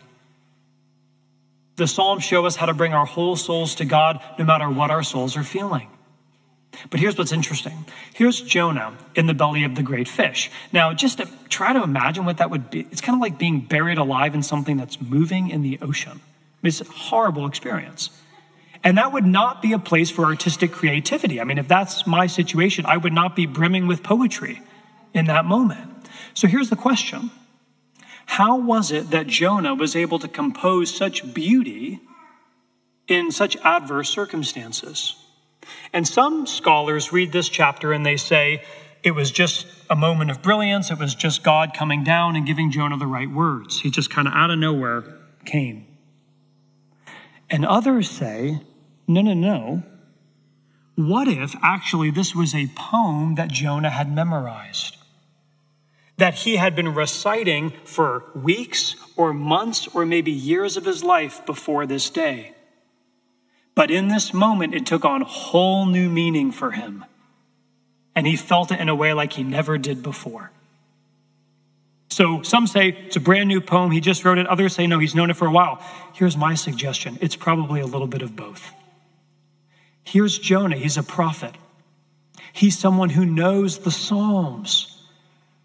The 1.75 1.85
Psalms 1.85 2.23
show 2.23 2.45
us 2.45 2.55
how 2.55 2.67
to 2.67 2.73
bring 2.73 2.93
our 2.93 3.05
whole 3.05 3.35
souls 3.35 3.75
to 3.75 3.85
God 3.85 4.21
no 4.37 4.45
matter 4.45 4.69
what 4.69 4.89
our 4.89 5.03
souls 5.03 5.35
are 5.35 5.43
feeling. 5.43 5.89
But 6.89 6.99
here's 6.99 7.17
what's 7.17 7.31
interesting. 7.31 7.85
Here's 8.13 8.41
Jonah 8.41 8.95
in 9.15 9.25
the 9.25 9.33
belly 9.33 9.63
of 9.63 9.75
the 9.75 9.83
great 9.83 10.07
fish. 10.07 10.49
Now, 10.71 10.93
just 10.93 11.17
to 11.17 11.27
try 11.49 11.73
to 11.73 11.83
imagine 11.83 12.25
what 12.25 12.37
that 12.37 12.49
would 12.49 12.69
be. 12.69 12.81
It's 12.91 13.01
kind 13.01 13.15
of 13.15 13.21
like 13.21 13.37
being 13.37 13.61
buried 13.61 13.97
alive 13.97 14.33
in 14.33 14.43
something 14.43 14.77
that's 14.77 15.01
moving 15.01 15.49
in 15.49 15.61
the 15.61 15.79
ocean. 15.81 16.21
It's 16.63 16.81
a 16.81 16.85
horrible 16.85 17.47
experience. 17.47 18.09
And 18.83 18.97
that 18.97 19.11
would 19.11 19.25
not 19.25 19.61
be 19.61 19.73
a 19.73 19.79
place 19.79 20.09
for 20.09 20.25
artistic 20.25 20.71
creativity. 20.71 21.41
I 21.41 21.43
mean, 21.43 21.57
if 21.57 21.67
that's 21.67 22.07
my 22.07 22.27
situation, 22.27 22.85
I 22.85 22.97
would 22.97 23.13
not 23.13 23.35
be 23.35 23.45
brimming 23.45 23.87
with 23.87 24.03
poetry 24.03 24.61
in 25.13 25.25
that 25.25 25.45
moment. 25.45 25.89
So 26.33 26.47
here's 26.47 26.69
the 26.69 26.75
question 26.75 27.31
How 28.25 28.57
was 28.57 28.91
it 28.91 29.09
that 29.11 29.27
Jonah 29.27 29.75
was 29.75 29.95
able 29.95 30.19
to 30.19 30.27
compose 30.27 30.95
such 30.95 31.33
beauty 31.33 31.99
in 33.07 33.31
such 33.31 33.57
adverse 33.57 34.09
circumstances? 34.09 35.15
And 35.93 36.07
some 36.07 36.47
scholars 36.47 37.11
read 37.11 37.31
this 37.31 37.49
chapter 37.49 37.91
and 37.93 38.05
they 38.05 38.17
say 38.17 38.63
it 39.03 39.11
was 39.11 39.31
just 39.31 39.65
a 39.89 39.95
moment 39.95 40.29
of 40.31 40.41
brilliance. 40.41 40.91
It 40.91 40.99
was 40.99 41.15
just 41.15 41.43
God 41.43 41.73
coming 41.73 42.03
down 42.03 42.35
and 42.35 42.45
giving 42.45 42.71
Jonah 42.71 42.97
the 42.97 43.07
right 43.07 43.29
words. 43.29 43.79
He 43.81 43.89
just 43.89 44.09
kind 44.09 44.27
of 44.27 44.33
out 44.33 44.51
of 44.51 44.59
nowhere 44.59 45.03
came. 45.45 45.85
And 47.49 47.65
others 47.65 48.09
say, 48.09 48.61
no, 49.07 49.21
no, 49.21 49.33
no. 49.33 49.83
What 50.95 51.27
if 51.27 51.55
actually 51.63 52.11
this 52.11 52.35
was 52.35 52.53
a 52.53 52.67
poem 52.75 53.35
that 53.35 53.49
Jonah 53.49 53.89
had 53.89 54.13
memorized? 54.13 54.97
That 56.17 56.35
he 56.35 56.57
had 56.57 56.75
been 56.75 56.93
reciting 56.93 57.71
for 57.85 58.25
weeks 58.35 58.95
or 59.15 59.33
months 59.33 59.87
or 59.87 60.05
maybe 60.05 60.31
years 60.31 60.75
of 60.75 60.83
his 60.83 61.03
life 61.03 61.45
before 61.45 61.85
this 61.85 62.09
day. 62.09 62.53
But 63.79 63.91
in 63.91 64.09
this 64.09 64.33
moment, 64.33 64.75
it 64.75 64.85
took 64.85 65.05
on 65.05 65.21
whole 65.21 65.85
new 65.85 66.09
meaning 66.09 66.51
for 66.51 66.71
him. 66.71 67.05
And 68.13 68.27
he 68.27 68.35
felt 68.35 68.73
it 68.73 68.79
in 68.81 68.89
a 68.89 68.93
way 68.93 69.13
like 69.13 69.31
he 69.31 69.43
never 69.43 69.77
did 69.77 70.03
before. 70.03 70.51
So 72.09 72.41
some 72.41 72.67
say 72.67 72.89
it's 72.89 73.15
a 73.15 73.21
brand 73.21 73.47
new 73.47 73.61
poem, 73.61 73.91
he 73.91 74.01
just 74.01 74.25
wrote 74.25 74.37
it. 74.37 74.47
Others 74.47 74.75
say 74.75 74.85
no, 74.85 74.99
he's 74.99 75.15
known 75.15 75.29
it 75.29 75.37
for 75.37 75.47
a 75.47 75.51
while. 75.51 75.81
Here's 76.13 76.35
my 76.35 76.55
suggestion 76.55 77.17
it's 77.21 77.37
probably 77.37 77.79
a 77.79 77.85
little 77.85 78.05
bit 78.05 78.21
of 78.21 78.35
both. 78.35 78.69
Here's 80.03 80.37
Jonah, 80.37 80.75
he's 80.75 80.97
a 80.97 81.03
prophet. 81.03 81.55
He's 82.51 82.77
someone 82.77 83.11
who 83.11 83.25
knows 83.25 83.77
the 83.77 83.91
Psalms, 83.91 85.01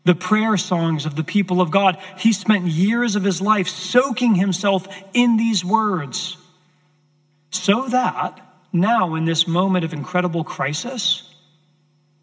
the 0.05 0.15
prayer 0.15 0.57
songs 0.57 1.05
of 1.05 1.17
the 1.17 1.25
people 1.25 1.61
of 1.61 1.73
God. 1.73 1.99
He 2.17 2.33
spent 2.33 2.69
years 2.69 3.17
of 3.17 3.25
his 3.25 3.41
life 3.41 3.67
soaking 3.67 4.37
himself 4.37 4.87
in 5.15 5.37
these 5.37 5.65
words 5.65 6.37
so 7.55 7.89
that 7.89 8.41
now, 8.73 9.15
in 9.15 9.25
this 9.25 9.47
moment 9.47 9.85
of 9.85 9.93
incredible 9.93 10.43
crisis, 10.43 11.23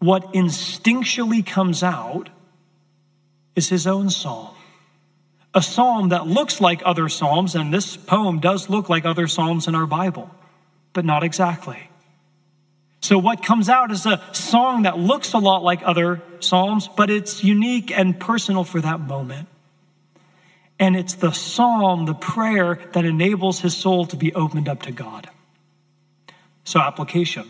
what 0.00 0.34
instinctually 0.34 1.44
comes 1.44 1.82
out 1.82 2.28
is 3.56 3.70
his 3.70 3.86
own 3.86 4.10
psalm. 4.10 4.54
A 5.54 5.62
psalm 5.62 6.10
that 6.10 6.26
looks 6.26 6.60
like 6.60 6.82
other 6.84 7.08
psalms, 7.08 7.54
and 7.54 7.72
this 7.72 7.96
poem 7.96 8.40
does 8.40 8.68
look 8.68 8.90
like 8.90 9.06
other 9.06 9.26
psalms 9.26 9.66
in 9.66 9.74
our 9.74 9.86
Bible, 9.86 10.30
but 10.92 11.06
not 11.06 11.24
exactly. 11.24 11.88
So, 13.00 13.18
what 13.18 13.42
comes 13.42 13.70
out 13.70 13.90
is 13.90 14.04
a 14.04 14.22
song 14.32 14.82
that 14.82 14.98
looks 14.98 15.32
a 15.32 15.38
lot 15.38 15.62
like 15.62 15.80
other 15.82 16.20
psalms, 16.40 16.88
but 16.94 17.08
it's 17.10 17.42
unique 17.42 17.90
and 17.90 18.20
personal 18.20 18.64
for 18.64 18.82
that 18.82 19.00
moment. 19.00 19.48
And 20.78 20.96
it's 20.96 21.14
the 21.14 21.32
psalm, 21.32 22.06
the 22.06 22.14
prayer, 22.14 22.80
that 22.92 23.04
enables 23.04 23.60
his 23.60 23.76
soul 23.76 24.06
to 24.06 24.16
be 24.16 24.34
opened 24.34 24.68
up 24.68 24.82
to 24.82 24.92
God. 24.92 25.30
So, 26.64 26.80
application 26.80 27.48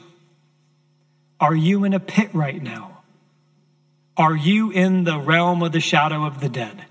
Are 1.40 1.54
you 1.54 1.84
in 1.84 1.94
a 1.94 2.00
pit 2.00 2.30
right 2.34 2.62
now? 2.62 3.02
Are 4.16 4.36
you 4.36 4.70
in 4.70 5.04
the 5.04 5.18
realm 5.18 5.62
of 5.62 5.72
the 5.72 5.80
shadow 5.80 6.24
of 6.24 6.40
the 6.40 6.48
dead? 6.48 6.84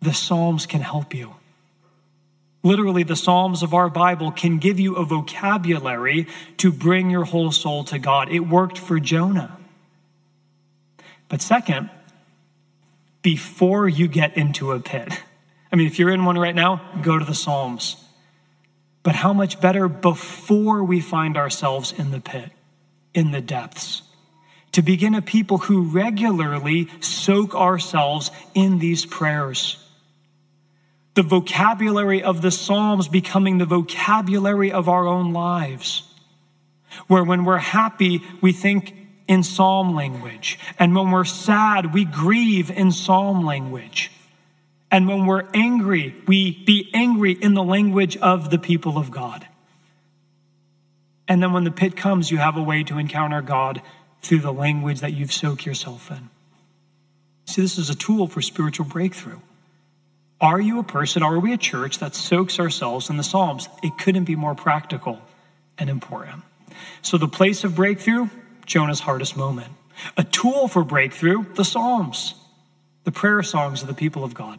The 0.00 0.14
Psalms 0.14 0.66
can 0.66 0.80
help 0.80 1.14
you. 1.14 1.34
Literally, 2.64 3.02
the 3.02 3.16
Psalms 3.16 3.62
of 3.62 3.74
our 3.74 3.88
Bible 3.88 4.30
can 4.30 4.58
give 4.58 4.80
you 4.80 4.94
a 4.96 5.04
vocabulary 5.04 6.28
to 6.58 6.72
bring 6.72 7.10
your 7.10 7.24
whole 7.24 7.52
soul 7.52 7.84
to 7.84 7.98
God. 7.98 8.30
It 8.30 8.40
worked 8.40 8.78
for 8.78 8.98
Jonah. 9.00 9.58
But 11.28 11.42
second, 11.42 11.90
before 13.22 13.88
you 13.88 14.08
get 14.08 14.36
into 14.36 14.72
a 14.72 14.80
pit. 14.80 15.08
I 15.72 15.76
mean, 15.76 15.86
if 15.86 15.98
you're 15.98 16.10
in 16.10 16.24
one 16.24 16.38
right 16.38 16.54
now, 16.54 16.82
go 17.02 17.18
to 17.18 17.24
the 17.24 17.34
Psalms. 17.34 17.96
But 19.02 19.14
how 19.14 19.32
much 19.32 19.60
better 19.60 19.88
before 19.88 20.84
we 20.84 21.00
find 21.00 21.36
ourselves 21.36 21.92
in 21.96 22.10
the 22.10 22.20
pit, 22.20 22.50
in 23.14 23.30
the 23.30 23.40
depths, 23.40 24.02
to 24.72 24.82
begin 24.82 25.14
a 25.14 25.22
people 25.22 25.58
who 25.58 25.82
regularly 25.82 26.88
soak 27.00 27.54
ourselves 27.54 28.30
in 28.54 28.78
these 28.78 29.04
prayers. 29.04 29.78
The 31.14 31.22
vocabulary 31.22 32.22
of 32.22 32.40
the 32.40 32.50
Psalms 32.50 33.06
becoming 33.06 33.58
the 33.58 33.66
vocabulary 33.66 34.72
of 34.72 34.88
our 34.88 35.06
own 35.06 35.32
lives, 35.32 36.04
where 37.06 37.22
when 37.22 37.44
we're 37.44 37.58
happy, 37.58 38.22
we 38.40 38.52
think 38.52 38.94
in 39.32 39.42
psalm 39.42 39.94
language. 39.94 40.58
And 40.78 40.94
when 40.94 41.10
we're 41.10 41.24
sad, 41.24 41.94
we 41.94 42.04
grieve 42.04 42.70
in 42.70 42.92
psalm 42.92 43.46
language. 43.46 44.12
And 44.90 45.08
when 45.08 45.24
we're 45.24 45.48
angry, 45.54 46.14
we 46.26 46.62
be 46.66 46.90
angry 46.92 47.32
in 47.32 47.54
the 47.54 47.62
language 47.62 48.18
of 48.18 48.50
the 48.50 48.58
people 48.58 48.98
of 48.98 49.10
God. 49.10 49.48
And 51.26 51.42
then 51.42 51.54
when 51.54 51.64
the 51.64 51.70
pit 51.70 51.96
comes, 51.96 52.30
you 52.30 52.36
have 52.36 52.58
a 52.58 52.62
way 52.62 52.82
to 52.84 52.98
encounter 52.98 53.40
God 53.40 53.80
through 54.20 54.40
the 54.40 54.52
language 54.52 55.00
that 55.00 55.14
you've 55.14 55.32
soaked 55.32 55.64
yourself 55.64 56.10
in. 56.10 56.28
See, 57.46 57.62
this 57.62 57.78
is 57.78 57.88
a 57.88 57.94
tool 57.94 58.26
for 58.26 58.42
spiritual 58.42 58.84
breakthrough. 58.84 59.40
Are 60.42 60.60
you 60.60 60.78
a 60.78 60.84
person, 60.84 61.22
are 61.22 61.38
we 61.38 61.54
a 61.54 61.56
church 61.56 62.00
that 62.00 62.14
soaks 62.14 62.60
ourselves 62.60 63.08
in 63.08 63.16
the 63.16 63.22
Psalms? 63.22 63.66
It 63.82 63.96
couldn't 63.96 64.24
be 64.24 64.36
more 64.36 64.54
practical 64.54 65.22
and 65.78 65.88
important. 65.88 66.42
So, 67.00 67.16
the 67.16 67.28
place 67.28 67.64
of 67.64 67.74
breakthrough, 67.74 68.28
Jonah's 68.66 69.00
hardest 69.00 69.36
moment. 69.36 69.72
A 70.16 70.24
tool 70.24 70.68
for 70.68 70.84
breakthrough, 70.84 71.44
the 71.54 71.64
Psalms, 71.64 72.34
the 73.04 73.12
prayer 73.12 73.42
songs 73.42 73.82
of 73.82 73.88
the 73.88 73.94
people 73.94 74.24
of 74.24 74.34
God. 74.34 74.58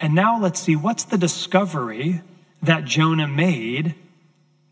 And 0.00 0.14
now 0.14 0.40
let's 0.40 0.60
see 0.60 0.76
what's 0.76 1.04
the 1.04 1.18
discovery 1.18 2.22
that 2.62 2.84
Jonah 2.84 3.28
made 3.28 3.94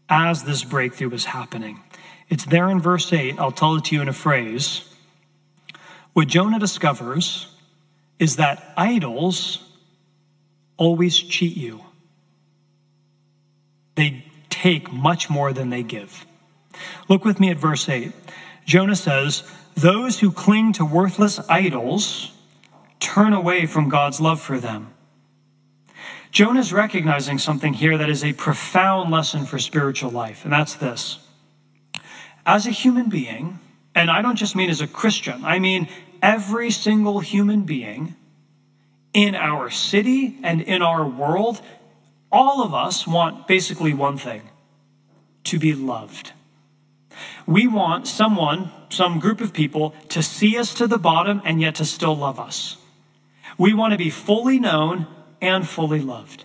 as 0.08 0.44
this 0.44 0.62
breakthrough 0.64 1.08
was 1.08 1.24
happening. 1.24 1.82
It's 2.28 2.44
there 2.44 2.68
in 2.68 2.80
verse 2.80 3.12
8. 3.12 3.38
I'll 3.38 3.52
tell 3.52 3.76
it 3.76 3.84
to 3.86 3.94
you 3.96 4.02
in 4.02 4.08
a 4.08 4.12
phrase. 4.12 4.82
What 6.12 6.28
Jonah 6.28 6.58
discovers 6.58 7.48
is 8.18 8.36
that 8.36 8.72
idols 8.76 9.62
always 10.76 11.16
cheat 11.18 11.56
you, 11.56 11.82
they 13.94 14.24
take 14.50 14.92
much 14.92 15.30
more 15.30 15.52
than 15.52 15.70
they 15.70 15.82
give. 15.82 16.26
Look 17.08 17.24
with 17.24 17.40
me 17.40 17.50
at 17.50 17.58
verse 17.58 17.88
8. 17.88 18.12
Jonah 18.64 18.96
says, 18.96 19.42
Those 19.74 20.20
who 20.20 20.32
cling 20.32 20.72
to 20.74 20.84
worthless 20.84 21.38
idols 21.48 22.32
turn 22.98 23.32
away 23.32 23.66
from 23.66 23.88
God's 23.88 24.20
love 24.20 24.40
for 24.40 24.58
them. 24.58 24.92
Jonah's 26.32 26.72
recognizing 26.72 27.38
something 27.38 27.72
here 27.72 27.96
that 27.96 28.10
is 28.10 28.24
a 28.24 28.32
profound 28.32 29.10
lesson 29.10 29.46
for 29.46 29.58
spiritual 29.58 30.10
life, 30.10 30.44
and 30.44 30.52
that's 30.52 30.74
this. 30.74 31.18
As 32.44 32.66
a 32.66 32.70
human 32.70 33.08
being, 33.08 33.58
and 33.94 34.10
I 34.10 34.20
don't 34.20 34.36
just 34.36 34.54
mean 34.54 34.68
as 34.68 34.80
a 34.80 34.86
Christian, 34.86 35.44
I 35.44 35.58
mean 35.58 35.88
every 36.20 36.70
single 36.70 37.20
human 37.20 37.62
being 37.62 38.14
in 39.14 39.34
our 39.34 39.70
city 39.70 40.36
and 40.42 40.60
in 40.60 40.82
our 40.82 41.08
world, 41.08 41.62
all 42.30 42.62
of 42.62 42.74
us 42.74 43.06
want 43.06 43.48
basically 43.48 43.94
one 43.94 44.18
thing 44.18 44.42
to 45.44 45.58
be 45.58 45.72
loved. 45.74 46.32
We 47.46 47.66
want 47.66 48.06
someone, 48.06 48.70
some 48.88 49.18
group 49.18 49.40
of 49.40 49.52
people, 49.52 49.94
to 50.10 50.22
see 50.22 50.58
us 50.58 50.74
to 50.74 50.86
the 50.86 50.98
bottom 50.98 51.42
and 51.44 51.60
yet 51.60 51.76
to 51.76 51.84
still 51.84 52.16
love 52.16 52.38
us. 52.38 52.76
We 53.58 53.74
want 53.74 53.92
to 53.92 53.98
be 53.98 54.10
fully 54.10 54.58
known 54.58 55.06
and 55.40 55.66
fully 55.66 56.00
loved. 56.00 56.44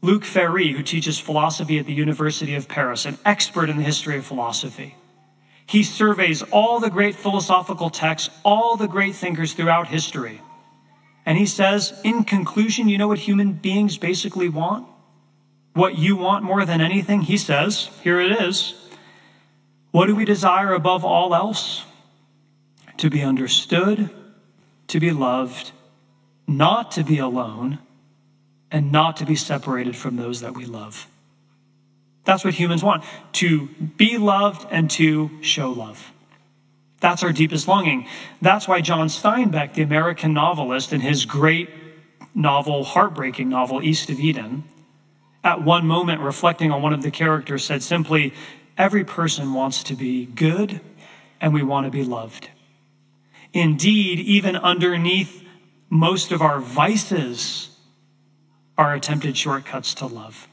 Luc 0.00 0.24
Ferry, 0.24 0.72
who 0.72 0.82
teaches 0.82 1.18
philosophy 1.18 1.78
at 1.78 1.86
the 1.86 1.92
University 1.92 2.54
of 2.54 2.68
Paris, 2.68 3.04
an 3.04 3.18
expert 3.24 3.70
in 3.70 3.76
the 3.76 3.84
history 3.84 4.16
of 4.16 4.26
philosophy, 4.26 4.96
he 5.64 5.82
surveys 5.82 6.42
all 6.42 6.80
the 6.80 6.90
great 6.90 7.14
philosophical 7.14 7.88
texts, 7.88 8.28
all 8.44 8.76
the 8.76 8.88
great 8.88 9.14
thinkers 9.14 9.52
throughout 9.52 9.86
history. 9.86 10.40
And 11.24 11.38
he 11.38 11.46
says, 11.46 11.98
in 12.02 12.24
conclusion, 12.24 12.88
you 12.88 12.98
know 12.98 13.08
what 13.08 13.20
human 13.20 13.52
beings 13.52 13.96
basically 13.96 14.48
want? 14.48 14.86
What 15.72 15.96
you 15.96 16.16
want 16.16 16.44
more 16.44 16.66
than 16.66 16.80
anything? 16.80 17.22
He 17.22 17.36
says, 17.36 17.88
here 18.02 18.20
it 18.20 18.32
is. 18.32 18.74
What 19.92 20.06
do 20.06 20.16
we 20.16 20.24
desire 20.24 20.72
above 20.72 21.04
all 21.04 21.34
else? 21.34 21.84
To 22.96 23.08
be 23.08 23.22
understood, 23.22 24.10
to 24.88 25.00
be 25.00 25.12
loved, 25.12 25.72
not 26.48 26.92
to 26.92 27.04
be 27.04 27.18
alone, 27.18 27.78
and 28.70 28.90
not 28.90 29.18
to 29.18 29.26
be 29.26 29.36
separated 29.36 29.94
from 29.94 30.16
those 30.16 30.40
that 30.40 30.54
we 30.54 30.64
love. 30.64 31.06
That's 32.24 32.44
what 32.44 32.54
humans 32.54 32.82
want 32.82 33.04
to 33.34 33.66
be 33.96 34.16
loved 34.16 34.66
and 34.70 34.90
to 34.92 35.30
show 35.42 35.70
love. 35.70 36.12
That's 37.00 37.22
our 37.22 37.32
deepest 37.32 37.66
longing. 37.68 38.06
That's 38.40 38.68
why 38.68 38.80
John 38.80 39.08
Steinbeck, 39.08 39.74
the 39.74 39.82
American 39.82 40.32
novelist, 40.32 40.92
in 40.92 41.00
his 41.00 41.24
great 41.24 41.68
novel, 42.34 42.84
heartbreaking 42.84 43.48
novel, 43.48 43.82
East 43.82 44.08
of 44.08 44.20
Eden, 44.20 44.64
at 45.44 45.62
one 45.62 45.84
moment 45.86 46.20
reflecting 46.20 46.70
on 46.70 46.80
one 46.80 46.92
of 46.92 47.02
the 47.02 47.10
characters, 47.10 47.64
said 47.64 47.82
simply, 47.82 48.32
Every 48.76 49.04
person 49.04 49.52
wants 49.52 49.82
to 49.84 49.94
be 49.94 50.26
good 50.26 50.80
and 51.40 51.52
we 51.52 51.62
want 51.62 51.86
to 51.86 51.90
be 51.90 52.04
loved. 52.04 52.48
Indeed, 53.52 54.20
even 54.20 54.56
underneath 54.56 55.44
most 55.90 56.32
of 56.32 56.40
our 56.40 56.60
vices 56.60 57.68
are 58.78 58.94
attempted 58.94 59.36
shortcuts 59.36 59.94
to 59.94 60.06
love. 60.06 60.48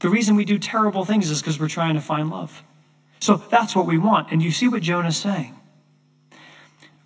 The 0.00 0.08
reason 0.08 0.34
we 0.36 0.44
do 0.44 0.58
terrible 0.58 1.04
things 1.04 1.30
is 1.30 1.40
because 1.40 1.60
we're 1.60 1.68
trying 1.68 1.94
to 1.94 2.00
find 2.00 2.28
love. 2.28 2.62
So 3.20 3.36
that's 3.36 3.76
what 3.76 3.86
we 3.86 3.96
want. 3.96 4.32
And 4.32 4.42
you 4.42 4.50
see 4.50 4.68
what 4.68 4.82
Jonah's 4.82 5.16
saying. 5.16 5.54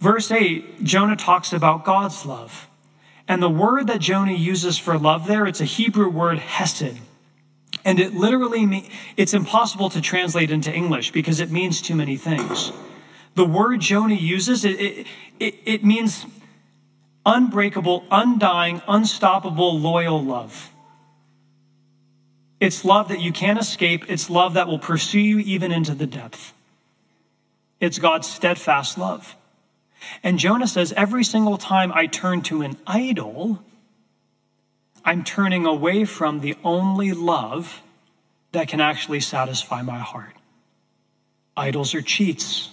Verse 0.00 0.30
8, 0.30 0.82
Jonah 0.82 1.16
talks 1.16 1.52
about 1.52 1.84
God's 1.84 2.24
love. 2.24 2.68
And 3.26 3.42
the 3.42 3.50
word 3.50 3.88
that 3.88 4.00
Jonah 4.00 4.32
uses 4.32 4.78
for 4.78 4.98
love 4.98 5.26
there, 5.26 5.46
it's 5.46 5.60
a 5.60 5.64
Hebrew 5.64 6.08
word, 6.08 6.38
hesed. 6.38 6.98
And 7.88 7.98
it 7.98 8.12
literally 8.12 8.66
means, 8.66 8.86
it's 9.16 9.32
impossible 9.32 9.88
to 9.88 10.02
translate 10.02 10.50
into 10.50 10.70
English 10.70 11.10
because 11.10 11.40
it 11.40 11.50
means 11.50 11.80
too 11.80 11.94
many 11.94 12.18
things. 12.18 12.70
The 13.34 13.46
word 13.46 13.80
Jonah 13.80 14.14
uses, 14.14 14.66
it, 14.66 14.78
it, 14.78 15.06
it, 15.40 15.54
it 15.64 15.84
means 15.86 16.26
unbreakable, 17.24 18.04
undying, 18.10 18.82
unstoppable, 18.86 19.80
loyal 19.80 20.22
love. 20.22 20.70
It's 22.60 22.84
love 22.84 23.08
that 23.08 23.20
you 23.20 23.32
can't 23.32 23.58
escape. 23.58 24.04
It's 24.10 24.28
love 24.28 24.52
that 24.52 24.66
will 24.68 24.78
pursue 24.78 25.20
you 25.20 25.38
even 25.38 25.72
into 25.72 25.94
the 25.94 26.06
depth. 26.06 26.52
It's 27.80 27.98
God's 27.98 28.28
steadfast 28.28 28.98
love. 28.98 29.34
And 30.22 30.38
Jonah 30.38 30.68
says, 30.68 30.92
every 30.94 31.24
single 31.24 31.56
time 31.56 31.90
I 31.94 32.04
turn 32.04 32.42
to 32.42 32.60
an 32.60 32.76
idol, 32.86 33.62
I'm 35.08 35.24
turning 35.24 35.64
away 35.64 36.04
from 36.04 36.40
the 36.40 36.54
only 36.62 37.12
love 37.12 37.80
that 38.52 38.68
can 38.68 38.78
actually 38.78 39.20
satisfy 39.20 39.80
my 39.80 40.00
heart. 40.00 40.34
Idols 41.56 41.94
are 41.94 42.02
cheats, 42.02 42.68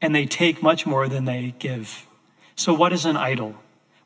and 0.00 0.12
they 0.12 0.26
take 0.26 0.60
much 0.60 0.86
more 0.86 1.06
than 1.06 1.24
they 1.24 1.54
give. 1.60 2.04
So, 2.56 2.74
what 2.74 2.92
is 2.92 3.04
an 3.04 3.16
idol? 3.16 3.54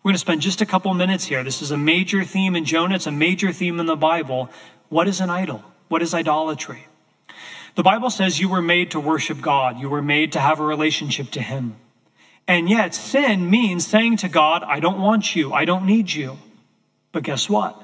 We're 0.02 0.10
going 0.10 0.16
to 0.16 0.18
spend 0.18 0.42
just 0.42 0.60
a 0.60 0.66
couple 0.66 0.92
minutes 0.92 1.24
here. 1.24 1.42
This 1.42 1.62
is 1.62 1.70
a 1.70 1.78
major 1.78 2.24
theme 2.24 2.56
in 2.56 2.66
Jonah, 2.66 2.96
it's 2.96 3.06
a 3.06 3.10
major 3.10 3.54
theme 3.54 3.80
in 3.80 3.86
the 3.86 3.96
Bible. 3.96 4.50
What 4.90 5.08
is 5.08 5.22
an 5.22 5.30
idol? 5.30 5.64
What 5.88 6.02
is 6.02 6.12
idolatry? 6.12 6.86
The 7.74 7.82
Bible 7.82 8.10
says 8.10 8.38
you 8.38 8.50
were 8.50 8.60
made 8.60 8.90
to 8.90 9.00
worship 9.00 9.40
God, 9.40 9.80
you 9.80 9.88
were 9.88 10.02
made 10.02 10.32
to 10.32 10.40
have 10.40 10.60
a 10.60 10.62
relationship 10.62 11.30
to 11.30 11.40
Him. 11.40 11.76
And 12.46 12.68
yet, 12.68 12.94
sin 12.94 13.48
means 13.48 13.86
saying 13.86 14.18
to 14.18 14.28
God, 14.28 14.62
I 14.62 14.78
don't 14.78 15.00
want 15.00 15.34
you, 15.34 15.54
I 15.54 15.64
don't 15.64 15.86
need 15.86 16.12
you. 16.12 16.36
But 17.16 17.22
guess 17.22 17.48
what? 17.48 17.82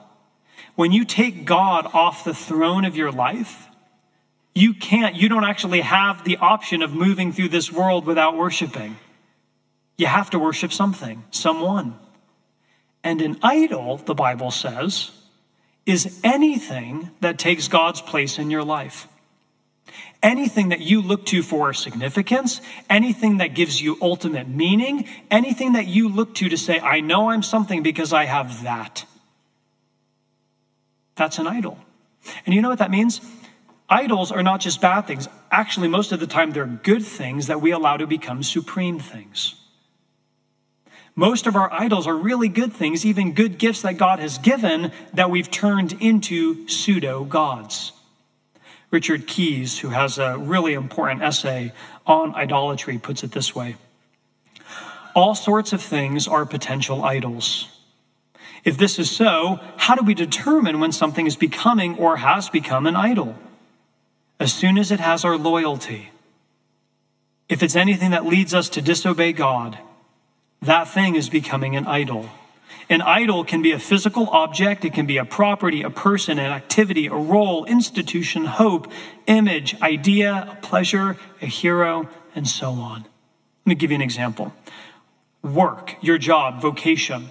When 0.75 0.93
you 0.93 1.07
take 1.07 1.47
God 1.47 1.87
off 1.95 2.23
the 2.23 2.35
throne 2.35 2.85
of 2.85 2.97
your 2.97 3.11
life, 3.11 3.67
you 4.55 4.75
can't, 4.75 5.17
you 5.17 5.31
don't 5.31 5.47
actually 5.47 5.81
have 5.81 6.23
the 6.23 6.37
option 6.37 6.83
of 6.83 6.93
moving 6.93 7.33
through 7.33 7.49
this 7.49 7.73
world 7.73 8.05
without 8.05 8.37
worshiping. 8.37 8.99
You 9.97 10.05
have 10.05 10.29
to 10.33 10.39
worship 10.39 10.71
something, 10.71 11.25
someone. 11.31 11.99
And 13.03 13.23
an 13.23 13.39
idol, 13.43 13.97
the 13.97 14.13
Bible 14.13 14.51
says, 14.51 15.13
is 15.87 16.21
anything 16.23 17.09
that 17.23 17.39
takes 17.39 17.69
God's 17.69 18.03
place 18.03 18.39
in 18.39 18.51
your 18.51 18.65
life. 18.65 19.09
Anything 20.23 20.69
that 20.69 20.81
you 20.81 21.01
look 21.01 21.25
to 21.27 21.43
for 21.43 21.73
significance, 21.73 22.61
anything 22.91 23.39
that 23.39 23.55
gives 23.55 23.81
you 23.81 23.97
ultimate 24.03 24.47
meaning, 24.47 25.09
anything 25.31 25.73
that 25.73 25.87
you 25.87 26.11
look 26.11 26.35
to 26.35 26.51
to 26.51 26.59
say, 26.59 26.79
I 26.81 27.01
know 27.01 27.31
I'm 27.31 27.43
something 27.43 27.83
because 27.83 28.13
I 28.13 28.27
have 28.27 28.65
that. 28.65 29.07
That's 31.17 31.39
an 31.39 31.47
idol. 31.47 31.79
And 32.47 32.55
you 32.55 32.63
know 32.63 32.69
what 32.69 32.79
that 32.79 32.91
means? 32.91 33.21
Idols 33.89 34.33
are 34.33 34.43
not 34.43 34.61
just 34.61 34.81
bad 34.81 35.03
things. 35.03 35.29
Actually, 35.51 35.89
most 35.89 36.13
of 36.13 36.21
the 36.21 36.27
time, 36.27 36.53
they're 36.53 36.67
good 36.67 37.05
things 37.05 37.49
that 37.49 37.61
we 37.61 37.73
allow 37.73 37.97
to 37.97 38.07
become 38.07 38.43
supreme 38.43 38.99
things. 38.99 39.57
Most 41.15 41.47
of 41.47 41.57
our 41.57 41.71
idols 41.71 42.07
are 42.07 42.17
really 42.17 42.49
good 42.49 42.73
things, 42.73 43.05
even 43.05 43.35
good 43.35 43.59
gifts 43.59 43.83
that 43.83 43.99
God 43.99 44.19
has 44.19 44.39
given 44.39 44.93
that 45.13 45.31
we've 45.31 45.51
turned 45.51 45.93
into 46.01 46.67
pseudo 46.69 47.25
gods. 47.25 47.93
Richard 48.91 49.27
Keyes, 49.27 49.79
who 49.79 49.89
has 49.89 50.19
a 50.19 50.39
really 50.39 50.73
important 50.73 51.23
essay 51.23 51.73
on 52.07 52.35
idolatry, 52.35 52.97
puts 52.99 53.23
it 53.23 53.33
this 53.33 53.55
way 53.55 53.77
All 55.15 55.35
sorts 55.35 55.75
of 55.75 55.83
things 55.83 56.27
are 56.27 56.47
potential 56.47 57.05
idols. 57.05 57.69
If 58.65 58.79
this 58.79 58.99
is 58.99 59.11
so, 59.11 59.59
how 59.77 59.95
do 59.95 60.05
we 60.05 60.15
determine 60.15 60.79
when 60.79 60.93
something 60.93 61.27
is 61.27 61.37
becoming 61.37 61.99
or 61.99 62.19
has 62.19 62.49
become 62.49 62.87
an 62.87 62.97
idol? 62.97 63.37
As 64.39 64.53
soon 64.53 64.79
as 64.79 64.93
it 64.93 65.01
has 65.01 65.25
our 65.25 65.37
loyalty. 65.37 66.11
If 67.49 67.63
it's 67.63 67.77
anything 67.77 68.13
that 68.13 68.25
leads 68.25 68.55
us 68.55 68.69
to 68.71 68.83
disobey 68.83 69.33
God, 69.33 69.79
that 70.63 70.89
thing 70.89 71.17
is 71.17 71.29
becoming 71.29 71.77
an 71.77 71.87
idol. 71.87 72.29
An 72.89 73.03
idol 73.03 73.45
can 73.45 73.63
be 73.63 73.73
a 73.73 73.79
physical 73.79 74.29
object, 74.31 74.85
it 74.85 74.95
can 74.95 75.07
be 75.07 75.17
a 75.17 75.25
property, 75.25 75.83
a 75.83 75.91
person, 75.91 76.39
an 76.39 76.53
activity, 76.53 77.07
a 77.07 77.15
role, 77.15 77.65
institution, 77.65 78.45
hope, 78.45 78.91
image, 79.27 79.81
idea, 79.81 80.49
a 80.51 80.55
pleasure, 80.63 81.17
a 81.41 81.47
hero, 81.47 82.09
and 82.35 82.47
so 82.47 82.71
on. 82.71 83.03
Let 83.65 83.67
me 83.67 83.75
give 83.75 83.91
you 83.91 83.97
an 83.97 84.03
example 84.03 84.53
work, 85.43 85.97
your 86.01 86.19
job, 86.19 86.61
vocation, 86.61 87.31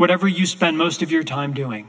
whatever 0.00 0.26
you 0.26 0.46
spend 0.46 0.78
most 0.78 1.02
of 1.02 1.10
your 1.10 1.22
time 1.22 1.52
doing. 1.52 1.86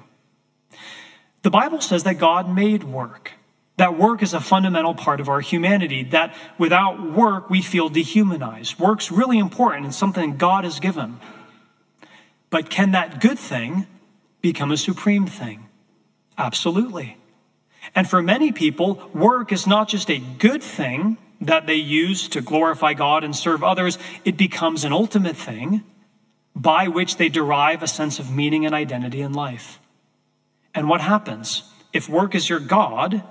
The 1.43 1.49
Bible 1.49 1.79
says 1.79 2.03
that 2.03 2.15
God 2.15 2.53
made 2.53 2.83
work. 2.83 3.31
That 3.77 3.97
work 3.97 4.21
is 4.21 4.33
a 4.33 4.41
fundamental 4.41 4.93
part 4.93 5.21
of 5.21 5.29
our 5.29 5.39
humanity, 5.39 6.03
that 6.03 6.35
without 6.57 7.01
work, 7.13 7.49
we 7.49 7.61
feel 7.61 7.87
dehumanized. 7.87 8.77
Work's 8.77 9.13
really 9.13 9.39
important 9.39 9.85
and 9.85 9.95
something 9.95 10.35
God 10.35 10.65
has 10.65 10.81
given. 10.81 11.21
But 12.49 12.69
can 12.69 12.91
that 12.91 13.21
good 13.21 13.39
thing 13.39 13.87
become 14.41 14.73
a 14.73 14.77
supreme 14.77 15.25
thing? 15.25 15.69
Absolutely. 16.37 17.17
And 17.95 18.09
for 18.09 18.21
many 18.21 18.51
people, 18.51 19.09
work 19.13 19.53
is 19.53 19.65
not 19.65 19.87
just 19.87 20.11
a 20.11 20.19
good 20.19 20.61
thing 20.61 21.17
that 21.39 21.65
they 21.65 21.75
use 21.75 22.27
to 22.27 22.41
glorify 22.41 22.93
God 22.93 23.23
and 23.23 23.33
serve 23.33 23.63
others, 23.63 23.97
it 24.25 24.35
becomes 24.35 24.83
an 24.83 24.91
ultimate 24.91 25.37
thing 25.37 25.85
by 26.55 26.87
which 26.87 27.17
they 27.17 27.29
derive 27.29 27.81
a 27.81 27.87
sense 27.87 28.19
of 28.19 28.31
meaning 28.31 28.65
and 28.65 28.75
identity 28.75 29.21
in 29.21 29.33
life. 29.33 29.79
And 30.73 30.87
what 30.89 31.01
happens? 31.01 31.63
If 31.93 32.07
work 32.07 32.35
is 32.35 32.49
your 32.49 32.59
God, 32.59 33.23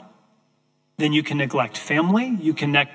then 0.98 1.12
you 1.12 1.22
can 1.22 1.38
neglect 1.38 1.76
family, 1.76 2.36
you 2.40 2.52
can 2.52 2.72
ne- 2.72 2.90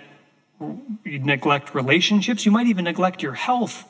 you 1.03 1.19
neglect 1.19 1.75
relationships, 1.75 2.45
you 2.45 2.51
might 2.51 2.67
even 2.67 2.85
neglect 2.85 3.21
your 3.21 3.33
health 3.33 3.85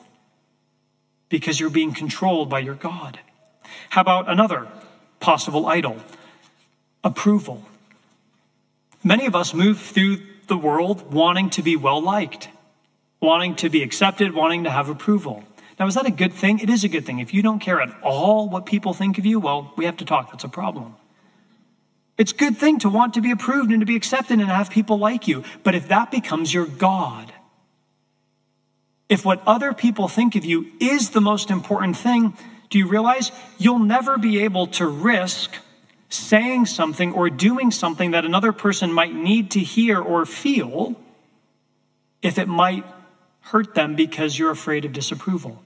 because 1.28 1.60
you're 1.60 1.70
being 1.70 1.92
controlled 1.92 2.48
by 2.48 2.58
your 2.58 2.74
God. 2.74 3.20
How 3.90 4.00
about 4.00 4.28
another 4.28 4.68
possible 5.20 5.66
idol? 5.66 5.98
Approval. 7.04 7.64
Many 9.04 9.26
of 9.26 9.36
us 9.36 9.54
move 9.54 9.78
through 9.78 10.18
the 10.48 10.56
world 10.56 11.12
wanting 11.12 11.50
to 11.50 11.62
be 11.62 11.76
well 11.76 12.00
liked, 12.00 12.48
wanting 13.20 13.54
to 13.56 13.68
be 13.68 13.82
accepted, 13.82 14.34
wanting 14.34 14.64
to 14.64 14.70
have 14.70 14.88
approval. 14.88 15.44
Now, 15.78 15.86
is 15.86 15.94
that 15.94 16.06
a 16.06 16.10
good 16.10 16.32
thing? 16.32 16.58
It 16.58 16.70
is 16.70 16.84
a 16.84 16.88
good 16.88 17.04
thing. 17.04 17.18
If 17.18 17.34
you 17.34 17.42
don't 17.42 17.58
care 17.58 17.80
at 17.80 17.90
all 18.02 18.48
what 18.48 18.64
people 18.64 18.94
think 18.94 19.18
of 19.18 19.26
you, 19.26 19.38
well, 19.38 19.72
we 19.76 19.84
have 19.84 19.98
to 19.98 20.04
talk. 20.04 20.30
That's 20.30 20.44
a 20.44 20.48
problem. 20.48 20.96
It's 22.16 22.32
a 22.32 22.36
good 22.36 22.56
thing 22.56 22.78
to 22.78 22.88
want 22.88 23.14
to 23.14 23.20
be 23.20 23.30
approved 23.30 23.70
and 23.70 23.80
to 23.80 23.86
be 23.86 23.96
accepted 23.96 24.40
and 24.40 24.48
have 24.48 24.70
people 24.70 24.98
like 24.98 25.28
you. 25.28 25.44
But 25.62 25.74
if 25.74 25.88
that 25.88 26.10
becomes 26.10 26.52
your 26.52 26.66
God, 26.66 27.30
if 29.08 29.24
what 29.24 29.42
other 29.46 29.74
people 29.74 30.08
think 30.08 30.34
of 30.34 30.44
you 30.44 30.66
is 30.80 31.10
the 31.10 31.20
most 31.20 31.50
important 31.50 31.96
thing, 31.96 32.32
do 32.70 32.78
you 32.78 32.88
realize 32.88 33.30
you'll 33.58 33.78
never 33.78 34.16
be 34.16 34.44
able 34.44 34.66
to 34.68 34.86
risk 34.86 35.56
saying 36.08 36.66
something 36.66 37.12
or 37.12 37.28
doing 37.28 37.70
something 37.70 38.12
that 38.12 38.24
another 38.24 38.52
person 38.52 38.92
might 38.92 39.14
need 39.14 39.50
to 39.50 39.60
hear 39.60 40.00
or 40.00 40.24
feel 40.24 40.96
if 42.22 42.38
it 42.38 42.48
might 42.48 42.84
hurt 43.40 43.74
them 43.74 43.94
because 43.94 44.38
you're 44.38 44.50
afraid 44.50 44.84
of 44.84 44.92
disapproval? 44.92 45.62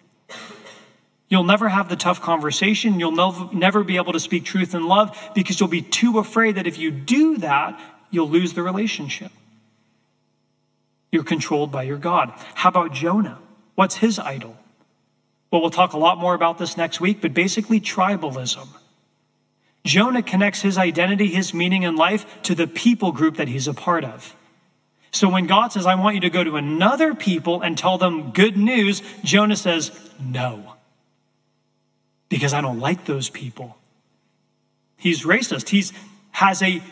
You'll 1.31 1.45
never 1.45 1.69
have 1.69 1.89
the 1.89 1.97
tough 1.97 2.21
conversation. 2.21 2.99
You'll 2.99 3.53
never 3.53 3.85
be 3.85 3.97
able 3.97 4.13
to 4.13 4.21
speak 4.21 4.45
truth 4.45 4.75
in 4.75 4.87
love 4.87 5.17
because 5.35 5.59
you'll 5.61 5.69
be 5.69 5.81
too 5.81 6.19
afraid 6.19 6.57
that 6.57 6.67
if 6.67 6.77
you 6.77 6.91
do 6.91 7.39
that, 7.39 7.81
you'll 8.11 8.29
lose 8.29 8.53
the 8.53 8.63
relationship. 8.63 9.31
You're 11.13 11.25
controlled 11.25 11.71
by 11.71 11.85
your 11.85 11.99
God. 11.99 12.33
How 12.55 12.69
about 12.69 12.93
Jonah? 12.93 13.39
What's 13.77 13.97
his 13.97 14.19
idol? 14.19 14.57
Well, 15.51 15.61
we'll 15.61 15.71
talk 15.71 15.93
a 15.93 15.99
lot 15.99 16.19
more 16.19 16.35
about 16.35 16.59
this 16.59 16.77
next 16.77 17.01
week, 17.01 17.21
but 17.21 17.33
basically, 17.33 17.81
tribalism. 17.81 18.67
Jonah 19.85 20.23
connects 20.23 20.61
his 20.61 20.79
identity, 20.79 21.29
his 21.29 21.55
meaning 21.55 21.85
in 21.85 21.97
life 21.97 22.27
to 22.43 22.55
the 22.55 22.67
people 22.67 23.13
group 23.13 23.37
that 23.37 23.49
he's 23.49 23.67
a 23.67 23.75
part 23.75 24.05
of. 24.05 24.37
So 25.13 25.29
when 25.29 25.47
God 25.47 25.73
says, 25.73 25.87
I 25.87 25.95
want 25.95 26.17
you 26.17 26.21
to 26.21 26.31
go 26.31 26.45
to 26.45 26.57
another 26.57 27.15
people 27.15 27.63
and 27.63 27.79
tell 27.79 27.99
them 27.99 28.31
good 28.33 28.57
news, 28.57 29.03
Jonah 29.25 29.57
says, 29.57 29.91
no, 30.21 30.75
because 32.31 32.55
I 32.55 32.63
don't 32.63 32.81
like 32.81 33.05
those 33.05 33.29
people. 33.29 33.77
He's 34.97 35.25
racist. 35.25 35.69
He 35.69 35.85
has 36.31 36.63
a 36.63 36.83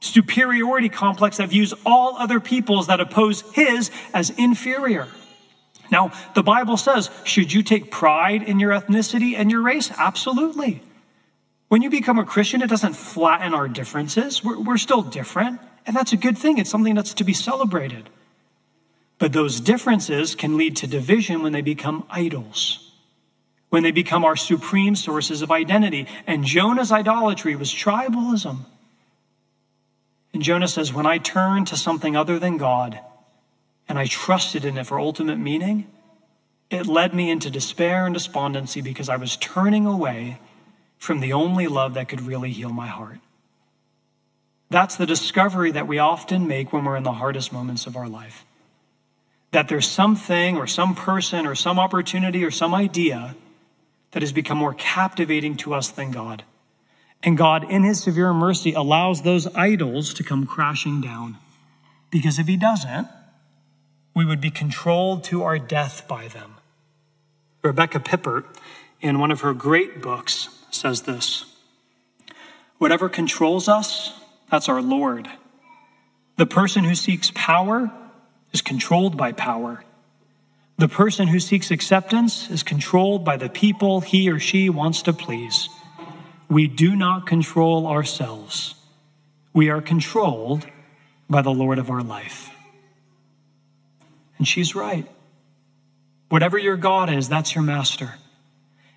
superiority 0.00 0.90
complex 0.90 1.38
that 1.38 1.48
views 1.48 1.72
all 1.86 2.16
other 2.16 2.40
peoples 2.40 2.88
that 2.88 3.00
oppose 3.00 3.40
his 3.52 3.90
as 4.12 4.28
inferior. 4.30 5.08
Now, 5.90 6.12
the 6.34 6.42
Bible 6.42 6.76
says, 6.76 7.10
should 7.24 7.52
you 7.52 7.62
take 7.62 7.90
pride 7.90 8.42
in 8.42 8.60
your 8.60 8.72
ethnicity 8.72 9.34
and 9.36 9.50
your 9.50 9.62
race? 9.62 9.90
Absolutely. 9.96 10.82
When 11.68 11.82
you 11.82 11.90
become 11.90 12.18
a 12.18 12.24
Christian, 12.24 12.62
it 12.62 12.68
doesn't 12.68 12.94
flatten 12.94 13.54
our 13.54 13.68
differences. 13.68 14.44
We're, 14.44 14.58
we're 14.58 14.78
still 14.78 15.02
different, 15.02 15.60
and 15.86 15.96
that's 15.96 16.12
a 16.12 16.16
good 16.16 16.36
thing. 16.36 16.58
It's 16.58 16.70
something 16.70 16.94
that's 16.94 17.14
to 17.14 17.24
be 17.24 17.32
celebrated. 17.32 18.08
But 19.18 19.32
those 19.32 19.60
differences 19.60 20.34
can 20.34 20.56
lead 20.56 20.76
to 20.76 20.86
division 20.86 21.42
when 21.42 21.52
they 21.52 21.62
become 21.62 22.04
idols, 22.10 22.85
when 23.68 23.82
they 23.82 23.90
become 23.90 24.24
our 24.24 24.36
supreme 24.36 24.94
sources 24.94 25.42
of 25.42 25.50
identity. 25.50 26.06
And 26.26 26.44
Jonah's 26.44 26.92
idolatry 26.92 27.56
was 27.56 27.72
tribalism. 27.72 28.64
And 30.32 30.42
Jonah 30.42 30.68
says, 30.68 30.92
When 30.92 31.06
I 31.06 31.18
turned 31.18 31.68
to 31.68 31.76
something 31.76 32.16
other 32.16 32.38
than 32.38 32.56
God 32.56 33.00
and 33.88 33.98
I 33.98 34.06
trusted 34.06 34.64
in 34.64 34.78
it 34.78 34.86
for 34.86 35.00
ultimate 35.00 35.38
meaning, 35.38 35.86
it 36.70 36.86
led 36.86 37.14
me 37.14 37.30
into 37.30 37.50
despair 37.50 38.06
and 38.06 38.14
despondency 38.14 38.80
because 38.80 39.08
I 39.08 39.16
was 39.16 39.36
turning 39.36 39.86
away 39.86 40.38
from 40.98 41.20
the 41.20 41.32
only 41.32 41.68
love 41.68 41.94
that 41.94 42.08
could 42.08 42.20
really 42.20 42.50
heal 42.50 42.70
my 42.70 42.86
heart. 42.86 43.18
That's 44.68 44.96
the 44.96 45.06
discovery 45.06 45.70
that 45.72 45.86
we 45.86 45.98
often 45.98 46.48
make 46.48 46.72
when 46.72 46.84
we're 46.84 46.96
in 46.96 47.04
the 47.04 47.12
hardest 47.12 47.52
moments 47.52 47.86
of 47.86 47.96
our 47.96 48.08
life. 48.08 48.44
That 49.52 49.68
there's 49.68 49.86
something 49.86 50.56
or 50.56 50.66
some 50.66 50.94
person 50.94 51.46
or 51.46 51.54
some 51.54 51.78
opportunity 51.78 52.44
or 52.44 52.50
some 52.50 52.74
idea 52.74 53.36
that 54.12 54.22
has 54.22 54.32
become 54.32 54.58
more 54.58 54.74
captivating 54.74 55.56
to 55.58 55.74
us 55.74 55.90
than 55.90 56.10
God. 56.10 56.44
And 57.22 57.36
God, 57.36 57.70
in 57.70 57.82
his 57.82 58.02
severe 58.02 58.32
mercy, 58.32 58.72
allows 58.72 59.22
those 59.22 59.46
idols 59.54 60.14
to 60.14 60.22
come 60.22 60.46
crashing 60.46 61.00
down. 61.00 61.38
Because 62.10 62.38
if 62.38 62.46
he 62.46 62.56
doesn't, 62.56 63.08
we 64.14 64.24
would 64.24 64.40
be 64.40 64.50
controlled 64.50 65.24
to 65.24 65.42
our 65.42 65.58
death 65.58 66.06
by 66.08 66.28
them. 66.28 66.54
Rebecca 67.62 68.00
Pippert, 68.00 68.44
in 69.00 69.18
one 69.18 69.30
of 69.30 69.40
her 69.40 69.52
great 69.52 70.00
books, 70.00 70.48
says 70.70 71.02
this 71.02 71.44
Whatever 72.78 73.08
controls 73.08 73.68
us, 73.68 74.18
that's 74.50 74.68
our 74.68 74.80
Lord. 74.80 75.28
The 76.36 76.46
person 76.46 76.84
who 76.84 76.94
seeks 76.94 77.32
power 77.34 77.90
is 78.52 78.62
controlled 78.62 79.16
by 79.16 79.32
power. 79.32 79.84
The 80.78 80.88
person 80.88 81.28
who 81.28 81.40
seeks 81.40 81.70
acceptance 81.70 82.50
is 82.50 82.62
controlled 82.62 83.24
by 83.24 83.38
the 83.38 83.48
people 83.48 84.02
he 84.02 84.30
or 84.30 84.38
she 84.38 84.68
wants 84.68 85.02
to 85.02 85.12
please. 85.12 85.70
We 86.50 86.68
do 86.68 86.94
not 86.94 87.26
control 87.26 87.86
ourselves. 87.86 88.74
We 89.54 89.70
are 89.70 89.80
controlled 89.80 90.66
by 91.30 91.40
the 91.40 91.50
Lord 91.50 91.78
of 91.78 91.90
our 91.90 92.02
life. 92.02 92.50
And 94.36 94.46
she's 94.46 94.74
right. 94.74 95.08
Whatever 96.28 96.58
your 96.58 96.76
God 96.76 97.10
is, 97.10 97.28
that's 97.28 97.54
your 97.54 97.64
master. 97.64 98.14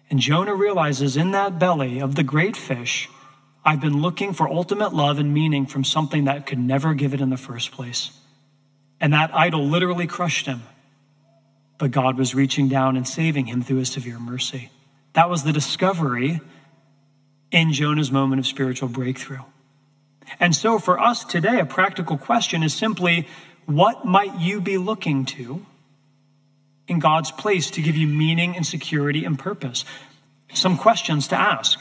And 0.10 0.20
Jonah 0.20 0.56
realizes 0.56 1.16
in 1.16 1.32
that 1.32 1.60
belly 1.60 2.00
of 2.00 2.16
the 2.16 2.24
great 2.24 2.58
fish, 2.58 3.08
I've 3.64 3.80
been 3.80 4.02
looking 4.02 4.34
for 4.34 4.50
ultimate 4.50 4.94
love 4.94 5.20
and 5.20 5.34
meaning 5.34 5.66
from 5.66 5.84
something 5.84 6.26
that 6.26 6.46
could 6.46 6.60
never 6.60 6.94
give 6.94 7.14
it 7.14 7.22
in 7.22 7.30
the 7.30 7.38
first 7.38 7.72
place. 7.72 8.12
And 9.00 9.14
that 9.14 9.34
idol 9.34 9.66
literally 9.66 10.08
crushed 10.08 10.46
him. 10.46 10.64
But 11.80 11.90
God 11.90 12.18
was 12.18 12.36
reaching 12.36 12.68
down 12.68 12.96
and 12.96 13.08
saving 13.08 13.48
him 13.48 13.64
through 13.64 13.78
his 13.78 13.90
severe 13.90 14.20
mercy. 14.20 14.70
That 15.14 15.30
was 15.30 15.44
the 15.44 15.52
discovery 15.52 16.42
in 17.52 17.74
Jonah's 17.74 18.12
moment 18.12 18.40
of 18.40 18.46
spiritual 18.46 18.90
breakthrough. 18.90 19.42
And 20.40 20.56
so, 20.56 20.78
for 20.78 21.00
us 21.00 21.24
today, 21.24 21.60
a 21.60 21.66
practical 21.66 22.18
question 22.18 22.62
is 22.62 22.74
simply 22.74 23.28
what 23.66 24.06
might 24.06 24.40
you 24.40 24.62
be 24.62 24.78
looking 24.78 25.26
to 25.26 25.66
in 26.88 27.00
God's 27.00 27.32
place 27.32 27.72
to 27.72 27.82
give 27.82 27.96
you 27.96 28.08
meaning 28.08 28.56
and 28.56 28.66
security 28.66 29.26
and 29.26 29.40
purpose? 29.40 29.86
Some 30.54 30.78
questions 30.78 31.28
to 31.30 31.36
ask. 31.36 31.80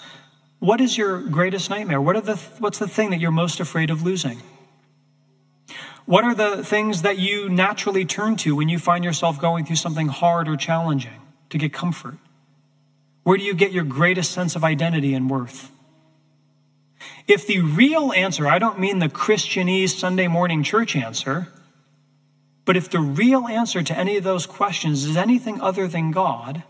What 0.60 0.80
is 0.80 0.96
your 0.96 1.20
greatest 1.20 1.70
nightmare? 1.70 2.00
What 2.00 2.16
are 2.16 2.20
the, 2.20 2.36
what's 2.58 2.78
the 2.78 2.88
thing 2.88 3.10
that 3.10 3.20
you're 3.20 3.30
most 3.30 3.60
afraid 3.60 3.90
of 3.90 4.02
losing? 4.02 4.40
What 6.08 6.24
are 6.24 6.34
the 6.34 6.64
things 6.64 7.02
that 7.02 7.18
you 7.18 7.50
naturally 7.50 8.06
turn 8.06 8.36
to 8.36 8.56
when 8.56 8.70
you 8.70 8.78
find 8.78 9.04
yourself 9.04 9.38
going 9.38 9.66
through 9.66 9.76
something 9.76 10.08
hard 10.08 10.48
or 10.48 10.56
challenging 10.56 11.20
to 11.50 11.58
get 11.58 11.74
comfort? 11.74 12.16
Where 13.24 13.36
do 13.36 13.44
you 13.44 13.52
get 13.52 13.72
your 13.72 13.84
greatest 13.84 14.32
sense 14.32 14.56
of 14.56 14.64
identity 14.64 15.12
and 15.12 15.28
worth? 15.28 15.70
If 17.26 17.46
the 17.46 17.60
real 17.60 18.10
answer, 18.10 18.48
I 18.48 18.58
don't 18.58 18.78
mean 18.78 19.00
the 19.00 19.10
Christianese 19.10 19.90
Sunday 19.90 20.28
morning 20.28 20.62
church 20.62 20.96
answer, 20.96 21.48
but 22.64 22.74
if 22.74 22.88
the 22.88 23.00
real 23.00 23.46
answer 23.46 23.82
to 23.82 23.94
any 23.94 24.16
of 24.16 24.24
those 24.24 24.46
questions 24.46 25.04
is 25.04 25.14
anything 25.14 25.60
other 25.60 25.86
than 25.86 26.10
God, 26.10 26.62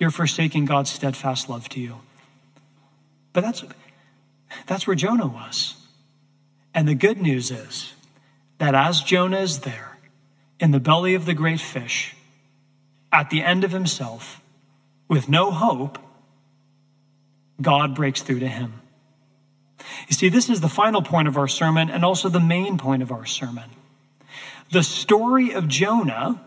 you're 0.00 0.10
forsaking 0.10 0.64
God's 0.64 0.88
steadfast 0.88 1.50
love 1.50 1.68
to 1.68 1.80
you. 1.80 1.96
But 3.34 3.42
that's, 3.42 3.62
that's 4.66 4.86
where 4.86 4.96
Jonah 4.96 5.26
was. 5.26 5.74
And 6.72 6.88
the 6.88 6.94
good 6.94 7.20
news 7.20 7.50
is 7.50 7.92
that 8.58 8.74
as 8.74 9.02
Jonah 9.02 9.40
is 9.40 9.60
there 9.60 9.98
in 10.58 10.70
the 10.70 10.80
belly 10.80 11.14
of 11.14 11.26
the 11.26 11.34
great 11.34 11.60
fish, 11.60 12.14
at 13.12 13.30
the 13.30 13.42
end 13.42 13.64
of 13.64 13.72
himself, 13.72 14.40
with 15.08 15.28
no 15.28 15.50
hope, 15.50 15.98
God 17.60 17.94
breaks 17.94 18.22
through 18.22 18.40
to 18.40 18.48
him. 18.48 18.80
You 20.08 20.14
see, 20.14 20.28
this 20.28 20.48
is 20.48 20.60
the 20.60 20.68
final 20.68 21.02
point 21.02 21.28
of 21.28 21.36
our 21.36 21.48
sermon 21.48 21.90
and 21.90 22.04
also 22.04 22.28
the 22.28 22.40
main 22.40 22.78
point 22.78 23.02
of 23.02 23.12
our 23.12 23.24
sermon. 23.24 23.70
The 24.72 24.82
story 24.82 25.52
of 25.52 25.68
Jonah 25.68 26.42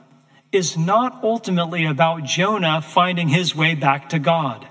is 0.51 0.77
not 0.77 1.23
ultimately 1.23 1.85
about 1.85 2.23
Jonah 2.23 2.81
finding 2.81 3.29
his 3.29 3.55
way 3.55 3.75
back 3.75 4.09
to 4.09 4.19
God. 4.19 4.67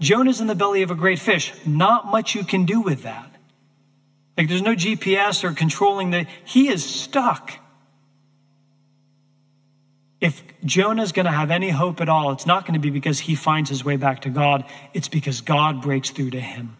Jonah's 0.00 0.40
in 0.40 0.46
the 0.46 0.54
belly 0.54 0.82
of 0.82 0.90
a 0.90 0.94
great 0.94 1.18
fish. 1.18 1.52
Not 1.66 2.06
much 2.06 2.34
you 2.34 2.44
can 2.44 2.64
do 2.64 2.80
with 2.80 3.02
that. 3.02 3.27
Like 4.38 4.46
there's 4.46 4.62
no 4.62 4.76
GPS 4.76 5.42
or 5.42 5.52
controlling 5.52 6.10
the, 6.10 6.26
he 6.44 6.68
is 6.68 6.84
stuck. 6.84 7.52
If 10.20 10.44
Jonah's 10.64 11.10
going 11.10 11.26
to 11.26 11.32
have 11.32 11.50
any 11.50 11.70
hope 11.70 12.00
at 12.00 12.08
all, 12.08 12.30
it's 12.30 12.46
not 12.46 12.64
going 12.64 12.74
to 12.74 12.80
be 12.80 12.90
because 12.90 13.18
he 13.18 13.34
finds 13.34 13.68
his 13.68 13.84
way 13.84 13.96
back 13.96 14.22
to 14.22 14.30
God. 14.30 14.64
It's 14.94 15.08
because 15.08 15.40
God 15.40 15.82
breaks 15.82 16.10
through 16.10 16.30
to 16.30 16.40
him. 16.40 16.76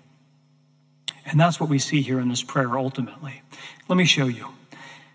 And 1.27 1.39
that's 1.39 1.59
what 1.59 1.69
we 1.69 1.81
see 1.81 2.01
here 2.01 2.21
in 2.21 2.29
this 2.29 2.45
prayer 2.45 2.79
ultimately. 2.79 3.43
Let 3.89 3.97
me 3.97 4.05
show 4.05 4.29
you. 4.29 4.49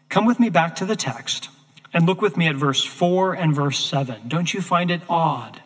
Come 0.09 0.25
with 0.25 0.39
me 0.39 0.49
back 0.49 0.75
to 0.75 0.85
the 0.85 0.97
text 0.97 1.49
and 1.93 2.05
look 2.05 2.21
with 2.21 2.35
me 2.35 2.47
at 2.47 2.55
verse 2.55 2.83
4 2.83 3.33
and 3.33 3.55
verse 3.55 3.83
7. 3.83 4.27
Don't 4.27 4.53
you 4.53 4.61
find 4.61 4.91
it 4.91 5.01
odd 5.07 5.61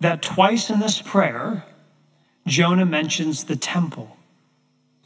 that 0.00 0.20
twice 0.20 0.68
in 0.68 0.80
this 0.80 1.00
prayer, 1.00 1.64
Jonah 2.46 2.86
mentions 2.86 3.44
the 3.44 3.56
temple? 3.56 4.16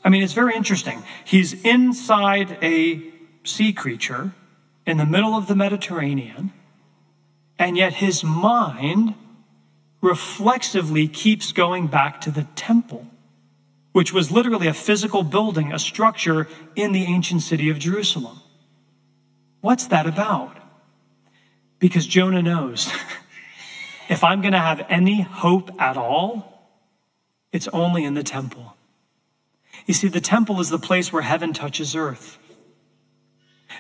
I 0.07 0.09
mean, 0.09 0.23
it's 0.23 0.35
very 0.35 0.55
interesting. 0.55 1.03
He's 1.25 1.53
inside 1.65 2.59
a 2.63 3.03
sea 3.43 3.73
creature 3.73 4.31
in 4.87 4.99
the 4.99 5.05
middle 5.05 5.35
of 5.35 5.49
the 5.49 5.57
Mediterranean, 5.57 6.53
and 7.59 7.77
yet 7.77 7.95
his 7.95 8.23
mind 8.23 9.15
reflexively 10.01 11.09
keeps 11.09 11.51
going 11.51 11.89
back 11.89 12.21
to 12.21 12.31
the 12.31 12.45
temple, 12.55 13.09
which 13.91 14.13
was 14.13 14.31
literally 14.31 14.69
a 14.69 14.75
physical 14.75 15.25
building, 15.25 15.73
a 15.73 15.79
structure 15.79 16.47
in 16.77 16.93
the 16.93 17.03
ancient 17.03 17.43
city 17.43 17.69
of 17.69 17.81
Jerusalem. 17.81 18.39
What's 19.61 19.89
that 19.89 20.07
about? 20.07 20.57
Because 21.81 22.07
Jonah 22.07 22.43
knows 22.43 22.93
if 24.09 24.23
I'm 24.23 24.41
going 24.41 24.53
to 24.53 24.61
have 24.61 24.87
any 24.89 25.23
hope 25.23 25.69
at 25.83 25.97
all, 25.97 26.71
it's 27.51 27.67
only 27.69 28.05
in 28.05 28.15
the 28.15 28.23
temple. 28.23 28.76
You 29.87 29.95
see, 29.95 30.09
the 30.09 30.21
temple 30.21 30.61
is 30.61 30.69
the 30.69 30.79
place 30.79 31.13
where 31.13 31.23
heaven 31.23 31.53
touches 31.53 31.95
earth. 31.95 32.39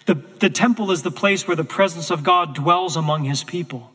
The, 0.06 0.14
the 0.14 0.50
temple 0.50 0.92
is 0.92 1.02
the 1.02 1.10
place 1.10 1.46
where 1.46 1.56
the 1.56 1.64
presence 1.64 2.10
of 2.10 2.22
God 2.22 2.54
dwells 2.54 2.96
among 2.96 3.24
his 3.24 3.42
people. 3.42 3.90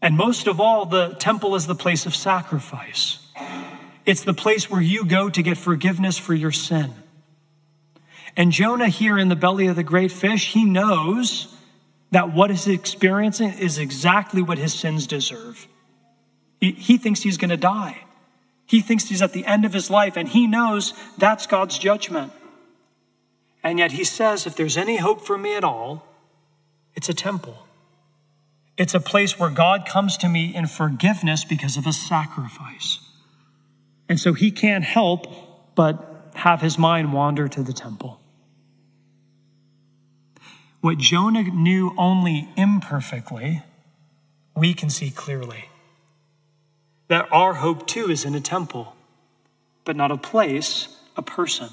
And 0.00 0.16
most 0.16 0.46
of 0.46 0.60
all, 0.60 0.86
the 0.86 1.16
temple 1.18 1.56
is 1.56 1.66
the 1.66 1.74
place 1.74 2.06
of 2.06 2.14
sacrifice. 2.14 3.18
It's 4.04 4.22
the 4.22 4.34
place 4.34 4.70
where 4.70 4.80
you 4.80 5.04
go 5.04 5.28
to 5.28 5.42
get 5.42 5.58
forgiveness 5.58 6.16
for 6.16 6.34
your 6.34 6.52
sin. 6.52 6.92
And 8.36 8.52
Jonah, 8.52 8.88
here 8.88 9.18
in 9.18 9.28
the 9.28 9.36
belly 9.36 9.66
of 9.66 9.74
the 9.74 9.82
great 9.82 10.12
fish, 10.12 10.52
he 10.52 10.64
knows 10.64 11.52
that 12.12 12.32
what 12.32 12.50
he's 12.50 12.68
experiencing 12.68 13.54
is 13.54 13.78
exactly 13.78 14.42
what 14.42 14.58
his 14.58 14.74
sins 14.74 15.08
deserve. 15.08 15.66
He, 16.60 16.72
he 16.72 16.98
thinks 16.98 17.22
he's 17.22 17.38
going 17.38 17.50
to 17.50 17.56
die. 17.56 18.04
He 18.66 18.80
thinks 18.80 19.08
he's 19.08 19.22
at 19.22 19.32
the 19.32 19.46
end 19.46 19.64
of 19.64 19.72
his 19.72 19.90
life, 19.90 20.16
and 20.16 20.28
he 20.28 20.46
knows 20.46 20.92
that's 21.16 21.46
God's 21.46 21.78
judgment. 21.78 22.32
And 23.62 23.78
yet 23.78 23.92
he 23.92 24.04
says, 24.04 24.46
if 24.46 24.56
there's 24.56 24.76
any 24.76 24.96
hope 24.96 25.20
for 25.20 25.38
me 25.38 25.56
at 25.56 25.64
all, 25.64 26.04
it's 26.94 27.08
a 27.08 27.14
temple. 27.14 27.66
It's 28.76 28.94
a 28.94 29.00
place 29.00 29.38
where 29.38 29.50
God 29.50 29.86
comes 29.86 30.16
to 30.18 30.28
me 30.28 30.54
in 30.54 30.66
forgiveness 30.66 31.44
because 31.44 31.76
of 31.76 31.86
a 31.86 31.92
sacrifice. 31.92 33.00
And 34.08 34.20
so 34.20 34.34
he 34.34 34.50
can't 34.50 34.84
help 34.84 35.74
but 35.74 36.30
have 36.34 36.60
his 36.60 36.78
mind 36.78 37.12
wander 37.12 37.48
to 37.48 37.62
the 37.62 37.72
temple. 37.72 38.20
What 40.80 40.98
Jonah 40.98 41.42
knew 41.42 41.94
only 41.96 42.48
imperfectly, 42.56 43.62
we 44.54 44.74
can 44.74 44.90
see 44.90 45.10
clearly. 45.10 45.64
That 47.08 47.28
our 47.32 47.54
hope 47.54 47.86
too 47.86 48.10
is 48.10 48.24
in 48.24 48.34
a 48.34 48.40
temple, 48.40 48.94
but 49.84 49.96
not 49.96 50.10
a 50.10 50.16
place, 50.16 50.88
a 51.16 51.22
person. 51.22 51.68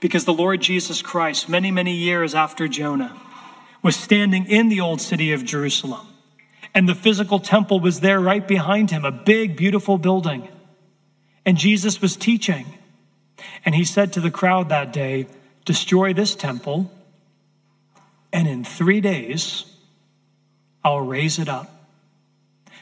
Because 0.00 0.24
the 0.24 0.32
Lord 0.32 0.60
Jesus 0.60 1.02
Christ, 1.02 1.48
many, 1.48 1.70
many 1.70 1.94
years 1.94 2.34
after 2.34 2.66
Jonah, 2.66 3.16
was 3.82 3.96
standing 3.96 4.46
in 4.46 4.68
the 4.68 4.80
old 4.80 5.00
city 5.00 5.32
of 5.32 5.44
Jerusalem. 5.44 6.06
And 6.74 6.88
the 6.88 6.94
physical 6.94 7.38
temple 7.38 7.80
was 7.80 8.00
there 8.00 8.20
right 8.20 8.46
behind 8.46 8.90
him, 8.90 9.04
a 9.04 9.10
big, 9.10 9.56
beautiful 9.56 9.98
building. 9.98 10.48
And 11.44 11.56
Jesus 11.56 12.00
was 12.00 12.16
teaching. 12.16 12.66
And 13.64 13.74
he 13.74 13.84
said 13.84 14.12
to 14.12 14.20
the 14.20 14.30
crowd 14.30 14.68
that 14.68 14.92
day, 14.92 15.26
Destroy 15.64 16.12
this 16.12 16.34
temple, 16.34 16.90
and 18.32 18.48
in 18.48 18.64
three 18.64 19.00
days, 19.00 19.64
I'll 20.82 21.00
raise 21.00 21.38
it 21.38 21.48
up. 21.48 21.79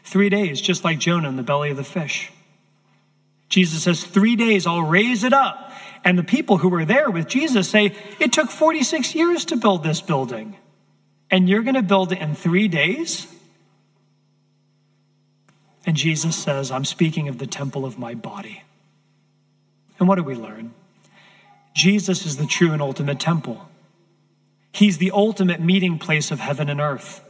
Three 0.08 0.28
days, 0.28 0.60
just 0.60 0.84
like 0.84 0.98
Jonah 0.98 1.28
in 1.28 1.36
the 1.36 1.42
belly 1.42 1.70
of 1.70 1.76
the 1.76 1.84
fish. 1.84 2.30
Jesus 3.48 3.82
says, 3.82 4.04
Three 4.04 4.36
days, 4.36 4.66
I'll 4.66 4.82
raise 4.82 5.24
it 5.24 5.32
up. 5.32 5.72
And 6.04 6.18
the 6.18 6.24
people 6.24 6.58
who 6.58 6.68
were 6.68 6.84
there 6.84 7.10
with 7.10 7.28
Jesus 7.28 7.68
say, 7.68 7.94
It 8.18 8.32
took 8.32 8.50
46 8.50 9.14
years 9.14 9.44
to 9.46 9.56
build 9.56 9.82
this 9.82 10.00
building 10.00 10.56
and 11.30 11.48
you're 11.48 11.62
going 11.62 11.74
to 11.74 11.82
build 11.82 12.12
it 12.12 12.18
in 12.18 12.34
three 12.34 12.68
days? 12.68 13.26
And 15.86 15.96
Jesus 15.96 16.36
says, 16.36 16.70
I'm 16.70 16.84
speaking 16.84 17.28
of 17.28 17.38
the 17.38 17.46
temple 17.46 17.84
of 17.84 17.98
my 17.98 18.14
body. 18.14 18.62
And 19.98 20.08
what 20.08 20.16
do 20.16 20.22
we 20.22 20.34
learn? 20.34 20.74
Jesus 21.74 22.26
is 22.26 22.36
the 22.36 22.46
true 22.46 22.72
and 22.72 22.82
ultimate 22.82 23.20
temple. 23.20 23.68
He's 24.72 24.98
the 24.98 25.10
ultimate 25.12 25.60
meeting 25.60 25.98
place 25.98 26.30
of 26.30 26.40
heaven 26.40 26.68
and 26.68 26.80
earth. 26.80 27.22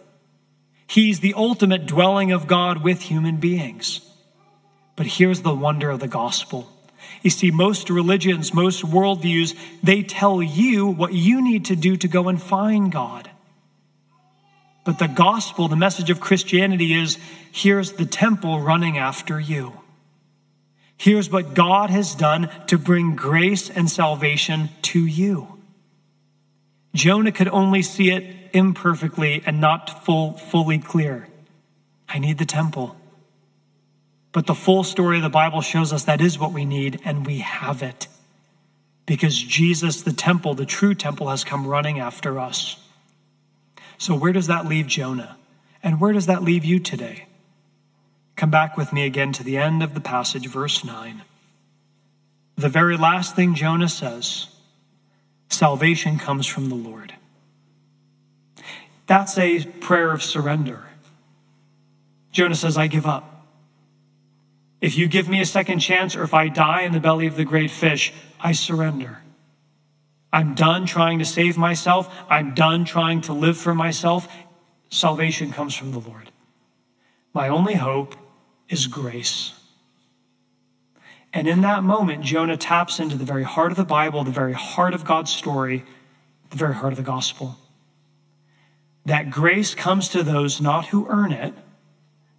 He's 0.89 1.21
the 1.21 1.35
ultimate 1.35 1.85
dwelling 1.87 2.33
of 2.33 2.47
God 2.47 2.83
with 2.83 3.03
human 3.03 3.37
beings. 3.37 4.01
But 4.97 5.07
here's 5.07 5.43
the 5.43 5.55
wonder 5.55 5.91
of 5.91 6.01
the 6.01 6.09
gospel. 6.09 6.73
You 7.23 7.31
see, 7.31 7.51
most 7.51 7.91
religions, 7.91 8.55
most 8.55 8.83
worldviews, 8.83 9.55
they 9.83 10.03
tell 10.03 10.43
you 10.43 10.87
what 10.87 11.13
you 11.13 11.43
need 11.43 11.67
to 11.67 11.77
do 11.77 11.97
to 11.99 12.09
go 12.09 12.29
and 12.29 12.41
find 12.41 12.91
God. 12.91 13.31
But 14.85 14.99
the 14.99 15.09
gospel, 15.09 15.69
the 15.69 15.77
message 15.77 16.09
of 16.09 16.21
Christianity 16.21 16.95
is 16.95 17.19
here's 17.53 17.93
the 17.93 18.07
temple 18.07 18.61
running 18.61 18.97
after 18.97 19.39
you. 19.39 19.75
Here's 20.97 21.31
what 21.31 21.55
God 21.55 21.91
has 21.91 22.15
done 22.15 22.51
to 22.69 22.79
bring 22.79 23.15
grace 23.15 23.69
and 23.69 23.91
salvation 23.91 24.71
to 24.83 25.05
you. 25.05 25.58
Jonah 26.95 27.33
could 27.33 27.49
only 27.49 27.83
see 27.83 28.11
it 28.11 28.51
imperfectly 28.53 29.43
and 29.45 29.61
not 29.61 30.05
full, 30.05 30.33
fully 30.35 30.79
clear. 30.79 31.29
I 32.09 32.19
need 32.19 32.39
the 32.39 32.47
temple. 32.47 32.97
But 34.33 34.47
the 34.47 34.55
full 34.55 34.85
story 34.85 35.19
of 35.19 35.23
the 35.23 35.29
Bible 35.29 35.61
shows 35.61 35.93
us 35.93 36.05
that 36.05 36.21
is 36.21 36.39
what 36.39 36.53
we 36.53 36.65
need, 36.65 37.01
and 37.05 37.27
we 37.27 37.39
have 37.39 37.83
it. 37.83 38.09
Because 39.07 39.37
Jesus, 39.37 40.03
the 40.03 40.13
temple, 40.13 40.55
the 40.55 40.67
true 40.67 40.95
temple, 40.95 41.29
has 41.29 41.45
come 41.45 41.67
running 41.67 41.99
after 41.99 42.39
us. 42.39 42.79
So, 43.97 44.15
where 44.15 44.33
does 44.33 44.47
that 44.47 44.67
leave 44.67 44.87
Jonah? 44.87 45.37
And 45.83 46.01
where 46.01 46.13
does 46.13 46.27
that 46.27 46.43
leave 46.43 46.65
you 46.65 46.79
today? 46.79 47.27
Come 48.37 48.51
back 48.51 48.77
with 48.77 48.93
me 48.93 49.07
again 49.07 49.33
to 49.33 49.43
the 49.43 49.57
end 49.57 49.83
of 49.83 49.95
the 49.95 50.01
passage, 50.01 50.47
verse 50.47 50.85
9. 50.85 51.23
The 52.57 52.69
very 52.69 52.97
last 52.97 53.35
thing 53.35 53.55
Jonah 53.55 53.89
says 53.89 54.49
salvation 55.49 56.19
comes 56.19 56.47
from 56.47 56.69
the 56.69 56.75
Lord. 56.75 57.15
That's 59.07 59.39
a 59.39 59.65
prayer 59.65 60.13
of 60.13 60.23
surrender. 60.23 60.85
Jonah 62.31 62.55
says, 62.55 62.77
I 62.77 62.87
give 62.87 63.07
up. 63.07 63.47
If 64.81 64.97
you 64.97 65.09
give 65.09 65.29
me 65.29 65.41
a 65.41 65.47
second 65.47 65.81
chance, 65.81 66.15
or 66.15 66.23
if 66.23 66.35
I 66.35 66.49
die 66.49 66.83
in 66.83 66.93
the 66.93 67.01
belly 67.01 67.27
of 67.27 67.37
the 67.37 67.45
great 67.45 67.71
fish, 67.71 68.13
I 68.39 68.53
surrender. 68.53 69.19
I'm 70.33 70.55
done 70.55 70.87
trying 70.87 71.19
to 71.19 71.25
save 71.25 71.57
myself. 71.57 72.15
I'm 72.29 72.55
done 72.55 72.85
trying 72.85 73.23
to 73.23 73.33
live 73.33 73.57
for 73.57 73.75
myself. 73.75 74.29
Salvation 74.91 75.53
comes 75.53 75.75
from 75.75 75.93
the 75.93 75.99
Lord. 75.99 76.31
My 77.35 77.49
only 77.49 77.75
hope 77.75 78.15
is 78.69 78.87
grace. 78.87 79.58
And 81.33 81.47
in 81.47 81.61
that 81.61 81.83
moment, 81.83 82.25
Jonah 82.25 82.57
taps 82.57 83.01
into 83.01 83.17
the 83.17 83.25
very 83.25 83.45
heart 83.45 83.71
of 83.71 83.77
the 83.77 83.85
Bible, 83.85 84.25
the 84.25 84.31
very 84.31 84.55
heart 84.55 84.95
of 84.95 85.05
God's 85.05 85.33
story, 85.33 85.85
the 86.51 86.57
very 86.57 86.75
heart 86.75 86.93
of 86.93 86.97
the 86.97 87.03
gospel. 87.03 87.57
That 89.05 89.31
grace 89.31 89.75
comes 89.75 90.09
to 90.11 90.23
those 90.23 90.61
not 90.61 90.87
who 90.87 91.07
earn 91.09 91.33
it, 91.33 91.55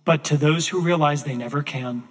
but 0.06 0.23
to 0.25 0.38
those 0.38 0.67
who 0.69 0.82
realize 0.82 1.23
they 1.23 1.36
never 1.36 1.62
can. 1.62 2.04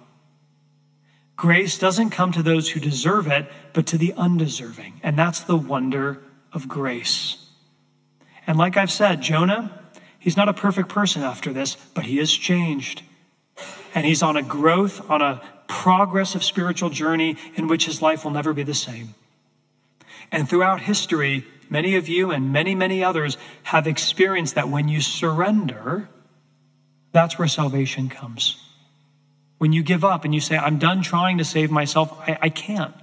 Grace 1.35 1.77
doesn't 1.77 2.09
come 2.09 2.31
to 2.33 2.43
those 2.43 2.69
who 2.69 2.79
deserve 2.79 3.27
it, 3.27 3.49
but 3.73 3.85
to 3.87 3.97
the 3.97 4.13
undeserving. 4.13 4.99
And 5.03 5.17
that's 5.17 5.39
the 5.39 5.55
wonder 5.55 6.21
of 6.51 6.67
grace. 6.67 7.45
And 8.45 8.57
like 8.57 8.75
I've 8.77 8.91
said, 8.91 9.21
Jonah, 9.21 9.71
he's 10.17 10.35
not 10.35 10.49
a 10.49 10.53
perfect 10.53 10.89
person 10.89 11.23
after 11.23 11.53
this, 11.53 11.75
but 11.93 12.05
he 12.05 12.19
is 12.19 12.33
changed. 12.33 13.03
And 13.95 14.05
he's 14.05 14.21
on 14.21 14.35
a 14.35 14.43
growth, 14.43 15.09
on 15.09 15.21
a 15.21 15.41
progress 15.69 16.35
of 16.35 16.43
spiritual 16.43 16.89
journey 16.89 17.37
in 17.55 17.67
which 17.67 17.85
his 17.85 18.01
life 18.01 18.25
will 18.25 18.31
never 18.31 18.51
be 18.51 18.63
the 18.63 18.73
same. 18.73 19.13
And 20.31 20.49
throughout 20.49 20.81
history, 20.81 21.45
many 21.69 21.95
of 21.95 22.09
you 22.09 22.31
and 22.31 22.51
many, 22.51 22.75
many 22.75 23.03
others 23.03 23.37
have 23.63 23.87
experienced 23.87 24.55
that 24.55 24.67
when 24.67 24.89
you 24.89 24.99
surrender, 24.99 26.09
that's 27.13 27.39
where 27.39 27.47
salvation 27.47 28.09
comes. 28.09 28.61
When 29.59 29.71
you 29.71 29.83
give 29.83 30.03
up 30.03 30.25
and 30.25 30.33
you 30.33 30.41
say, 30.41 30.57
I'm 30.57 30.79
done 30.79 31.01
trying 31.01 31.37
to 31.37 31.45
save 31.45 31.71
myself, 31.71 32.11
I, 32.27 32.37
I 32.41 32.49
can't. 32.49 32.95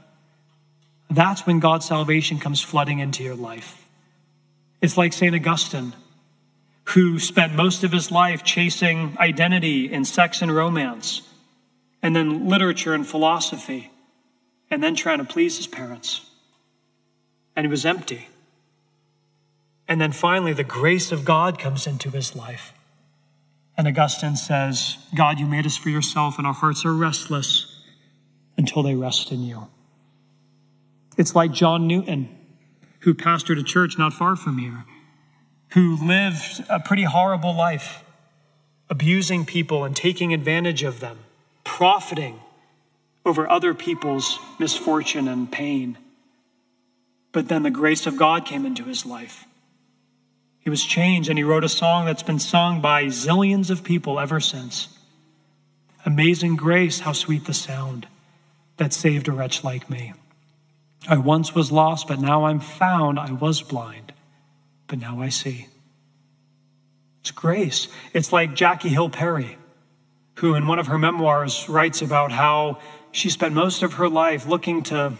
That's 1.09 1.47
when 1.47 1.61
God's 1.61 1.87
salvation 1.87 2.39
comes 2.39 2.61
flooding 2.61 2.99
into 2.99 3.23
your 3.23 3.37
life. 3.37 3.87
It's 4.83 4.97
like 4.97 5.13
St. 5.13 5.35
Augustine, 5.35 5.95
who 6.91 7.19
spent 7.19 7.55
most 7.55 7.85
of 7.85 7.93
his 7.93 8.11
life 8.11 8.43
chasing 8.43 9.17
identity 9.19 9.93
in 9.93 10.05
sex 10.05 10.43
and 10.43 10.55
romance, 10.55 11.23
and 12.03 12.15
then 12.15 12.49
literature 12.49 12.95
and 12.95 13.07
philosophy, 13.07 13.91
and 14.71 14.83
then 14.83 14.95
trying 14.95 15.19
to 15.19 15.25
please 15.25 15.57
his 15.57 15.67
parents. 15.67 16.29
And 17.55 17.65
he 17.65 17.71
was 17.71 17.87
empty. 17.87 18.29
And 19.89 20.01
then 20.01 20.13
finally, 20.13 20.53
the 20.53 20.65
grace 20.65 21.13
of 21.13 21.25
God 21.25 21.59
comes 21.59 21.87
into 21.87 22.11
his 22.11 22.35
life. 22.35 22.73
And 23.77 23.87
Augustine 23.87 24.37
says, 24.37 24.97
God, 25.15 25.39
you 25.39 25.47
made 25.47 25.67
us 25.67 25.77
for 25.77 25.91
yourself, 25.91 26.39
and 26.39 26.47
our 26.47 26.55
hearts 26.55 26.85
are 26.85 26.95
restless 26.95 27.81
until 28.57 28.83
they 28.83 28.95
rest 28.95 29.31
in 29.31 29.43
you. 29.43 29.69
It's 31.17 31.35
like 31.35 31.53
John 31.53 31.87
Newton, 31.87 32.29
who 33.01 33.15
pastored 33.15 33.61
a 33.61 33.63
church 33.63 33.99
not 33.99 34.13
far 34.13 34.35
from 34.35 34.59
here, 34.59 34.85
who 35.75 35.97
lived 35.97 36.65
a 36.69 36.81
pretty 36.81 37.05
horrible 37.05 37.55
life, 37.55 38.03
abusing 38.89 39.45
people 39.45 39.85
and 39.85 39.95
taking 39.95 40.33
advantage 40.33 40.83
of 40.83 41.01
them, 41.01 41.19
profiting 41.67 42.41
over 43.27 43.51
other 43.51 43.75
people's 43.75 44.39
misfortune 44.59 45.27
and 45.27 45.51
pain. 45.51 45.99
But 47.33 47.49
then 47.49 47.65
the 47.65 47.71
grace 47.71 48.07
of 48.07 48.17
God 48.17 48.47
came 48.47 48.65
into 48.65 48.85
his 48.85 49.05
life. 49.05 49.45
He 50.61 50.71
was 50.71 50.85
changed, 50.85 51.29
and 51.29 51.39
he 51.39 51.45
wrote 51.45 51.65
a 51.65 51.69
song 51.69 52.07
that's 52.07 52.23
been 52.23 52.39
sung 52.39 52.81
by 52.81 53.07
zillions 53.07 53.69
of 53.69 53.85
people 53.85 54.19
ever 54.19 54.41
since. 54.41 54.89
Amazing 56.05 56.57
grace, 56.57 57.01
how 57.01 57.13
sweet 57.13 57.45
the 57.45 57.53
sound 57.55 58.07
that 58.77 58.93
saved 58.93 59.29
a 59.29 59.33
wretch 59.33 59.65
like 59.65 59.91
me. 59.91 60.13
I 61.09 61.19
once 61.19 61.55
was 61.55 61.73
lost, 61.73 62.09
but 62.09 62.21
now 62.21 62.45
I'm 62.47 62.61
found. 62.61 63.19
I 63.19 63.33
was 63.33 63.61
blind, 63.61 64.13
but 64.87 64.99
now 64.99 65.21
I 65.21 65.29
see. 65.29 65.69
It's 67.21 67.33
grace. 67.33 67.89
It's 68.13 68.33
like 68.33 68.55
Jackie 68.55 68.89
Hill 68.89 69.11
Perry, 69.11 69.59
who 70.37 70.55
in 70.55 70.67
one 70.67 70.79
of 70.79 70.87
her 70.87 70.99
memoirs 70.99 71.69
writes 71.69 72.03
about 72.03 72.33
how 72.33 72.79
she 73.11 73.31
spent 73.31 73.55
most 73.55 73.83
of 73.83 73.95
her 73.95 74.09
life 74.09 74.47
looking 74.47 74.83
to 74.83 75.15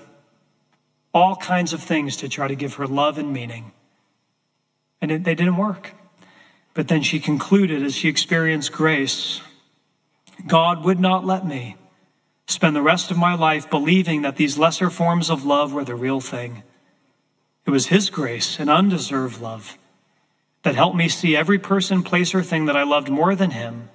all 1.15 1.37
kinds 1.37 1.73
of 1.73 1.83
things 1.83 2.17
to 2.19 2.29
try 2.29 2.47
to 2.47 2.55
give 2.55 2.75
her 2.75 2.87
love 2.87 3.17
and 3.17 3.33
meaning. 3.33 3.73
And 5.01 5.11
it, 5.11 5.25
they 5.25 5.35
didn't 5.35 5.57
work. 5.57 5.93
But 6.75 6.89
then 6.89 7.03
she 7.03 7.19
concluded 7.19 7.83
as 7.83 7.95
she 7.95 8.09
experienced 8.09 8.73
grace 8.73 9.41
God 10.47 10.85
would 10.85 11.01
not 11.01 11.25
let 11.25 11.47
me 11.47 11.77
spend 12.47 12.77
the 12.77 12.83
rest 12.83 13.11
of 13.11 13.17
my 13.17 13.35
life 13.35 13.71
believing 13.71 14.21
that 14.21 14.37
these 14.37 14.59
lesser 14.59 14.91
forms 14.91 15.31
of 15.31 15.47
love 15.47 15.73
were 15.73 15.85
the 15.85 15.95
real 15.95 16.21
thing. 16.21 16.63
It 17.65 17.71
was 17.71 17.87
His 17.87 18.11
grace 18.11 18.61
and 18.61 18.69
undeserved 18.69 19.41
love 19.41 19.79
that 20.63 20.75
helped 20.75 20.97
me 20.97 21.09
see 21.09 21.35
every 21.35 21.59
person, 21.59 22.03
place, 22.03 22.35
or 22.35 22.43
thing 22.43 22.67
that 22.67 22.77
I 22.77 22.83
loved 22.83 23.09
more 23.09 23.35
than 23.35 23.53
Him 23.53 23.89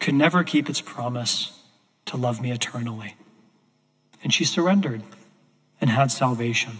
could 0.00 0.14
never 0.14 0.44
keep 0.44 0.68
its 0.68 0.80
promise 0.80 1.60
to 2.06 2.16
love 2.16 2.40
me 2.40 2.50
eternally. 2.50 3.14
And 4.22 4.32
she 4.32 4.44
surrendered 4.44 5.02
and 5.80 5.90
had 5.90 6.10
salvation. 6.10 6.78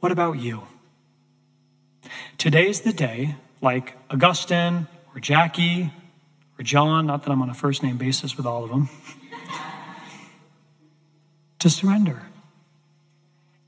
What 0.00 0.12
about 0.12 0.38
you? 0.38 0.64
Today's 2.36 2.82
the 2.82 2.92
day, 2.92 3.36
like 3.60 3.96
Augustine 4.10 4.86
or 5.14 5.20
Jackie 5.20 5.92
or 6.58 6.62
John, 6.62 7.06
not 7.06 7.22
that 7.22 7.30
I'm 7.30 7.40
on 7.42 7.50
a 7.50 7.54
first 7.54 7.82
name 7.82 7.96
basis 7.96 8.36
with 8.36 8.46
all 8.46 8.64
of 8.64 8.70
them, 8.70 8.88
to 11.60 11.70
surrender. 11.70 12.22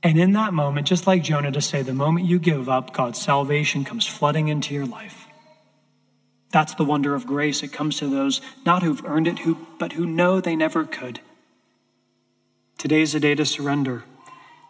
And 0.03 0.19
in 0.19 0.33
that 0.33 0.53
moment, 0.53 0.87
just 0.87 1.07
like 1.07 1.23
Jonah 1.23 1.51
to 1.51 1.61
say, 1.61 1.81
the 1.81 1.93
moment 1.93 2.27
you 2.27 2.39
give 2.39 2.69
up, 2.69 2.93
God's 2.93 3.19
salvation 3.19 3.83
comes 3.83 4.05
flooding 4.05 4.47
into 4.47 4.73
your 4.73 4.85
life. 4.85 5.16
That's 6.51 6.73
the 6.75 6.85
wonder 6.85 7.13
of 7.13 7.27
grace. 7.27 7.61
It 7.63 7.73
comes 7.73 7.97
to 7.97 8.07
those 8.07 8.41
not 8.65 8.83
who've 8.83 9.03
earned 9.05 9.27
it, 9.27 9.39
who, 9.39 9.67
but 9.79 9.93
who 9.93 10.05
know 10.05 10.39
they 10.39 10.55
never 10.55 10.85
could. 10.85 11.19
Today's 12.77 13.13
a 13.15 13.19
day 13.19 13.35
to 13.35 13.45
surrender 13.45 14.03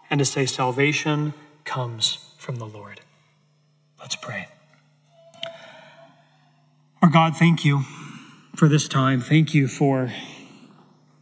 and 0.10 0.20
to 0.20 0.26
say, 0.26 0.46
Salvation 0.46 1.34
comes 1.66 2.34
from 2.38 2.56
the 2.56 2.66
Lord. 2.66 3.02
Let's 4.00 4.16
pray. 4.16 4.48
Our 7.02 7.10
God, 7.10 7.36
thank 7.38 7.63
you 7.63 7.84
for 8.56 8.68
this 8.68 8.88
time. 8.88 9.22
Thank 9.22 9.54
you 9.54 9.68
for 9.68 10.12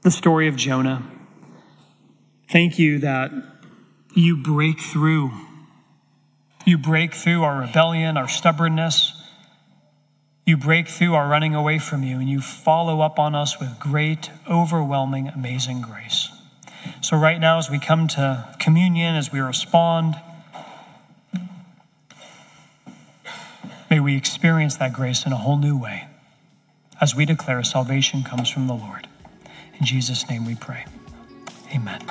the 0.03 0.11
story 0.11 0.47
of 0.47 0.55
Jonah. 0.55 1.03
Thank 2.49 2.79
you 2.79 2.99
that 2.99 3.31
you 4.13 4.37
break 4.37 4.79
through. 4.79 5.31
You 6.65 6.77
break 6.77 7.13
through 7.13 7.43
our 7.43 7.61
rebellion, 7.61 8.15
our 8.15 8.29
stubbornness. 8.29 9.14
You 10.45 10.57
break 10.57 10.87
through 10.87 11.15
our 11.15 11.27
running 11.27 11.55
away 11.55 11.79
from 11.79 12.03
you, 12.03 12.19
and 12.19 12.29
you 12.29 12.39
follow 12.39 13.01
up 13.01 13.17
on 13.17 13.33
us 13.33 13.59
with 13.59 13.79
great, 13.79 14.29
overwhelming, 14.49 15.27
amazing 15.27 15.81
grace. 15.81 16.29
So, 17.01 17.17
right 17.17 17.39
now, 17.39 17.57
as 17.57 17.71
we 17.71 17.79
come 17.79 18.07
to 18.09 18.55
communion, 18.59 19.15
as 19.15 19.31
we 19.31 19.39
respond, 19.39 20.15
may 23.89 23.99
we 23.99 24.15
experience 24.15 24.75
that 24.77 24.93
grace 24.93 25.25
in 25.25 25.31
a 25.33 25.37
whole 25.37 25.57
new 25.57 25.77
way 25.77 26.07
as 27.01 27.15
we 27.15 27.25
declare 27.25 27.63
salvation 27.63 28.23
comes 28.23 28.49
from 28.49 28.67
the 28.67 28.75
Lord. 28.75 29.07
In 29.79 29.85
Jesus' 29.85 30.29
name 30.29 30.45
we 30.45 30.55
pray. 30.55 30.85
Amen. 31.73 32.01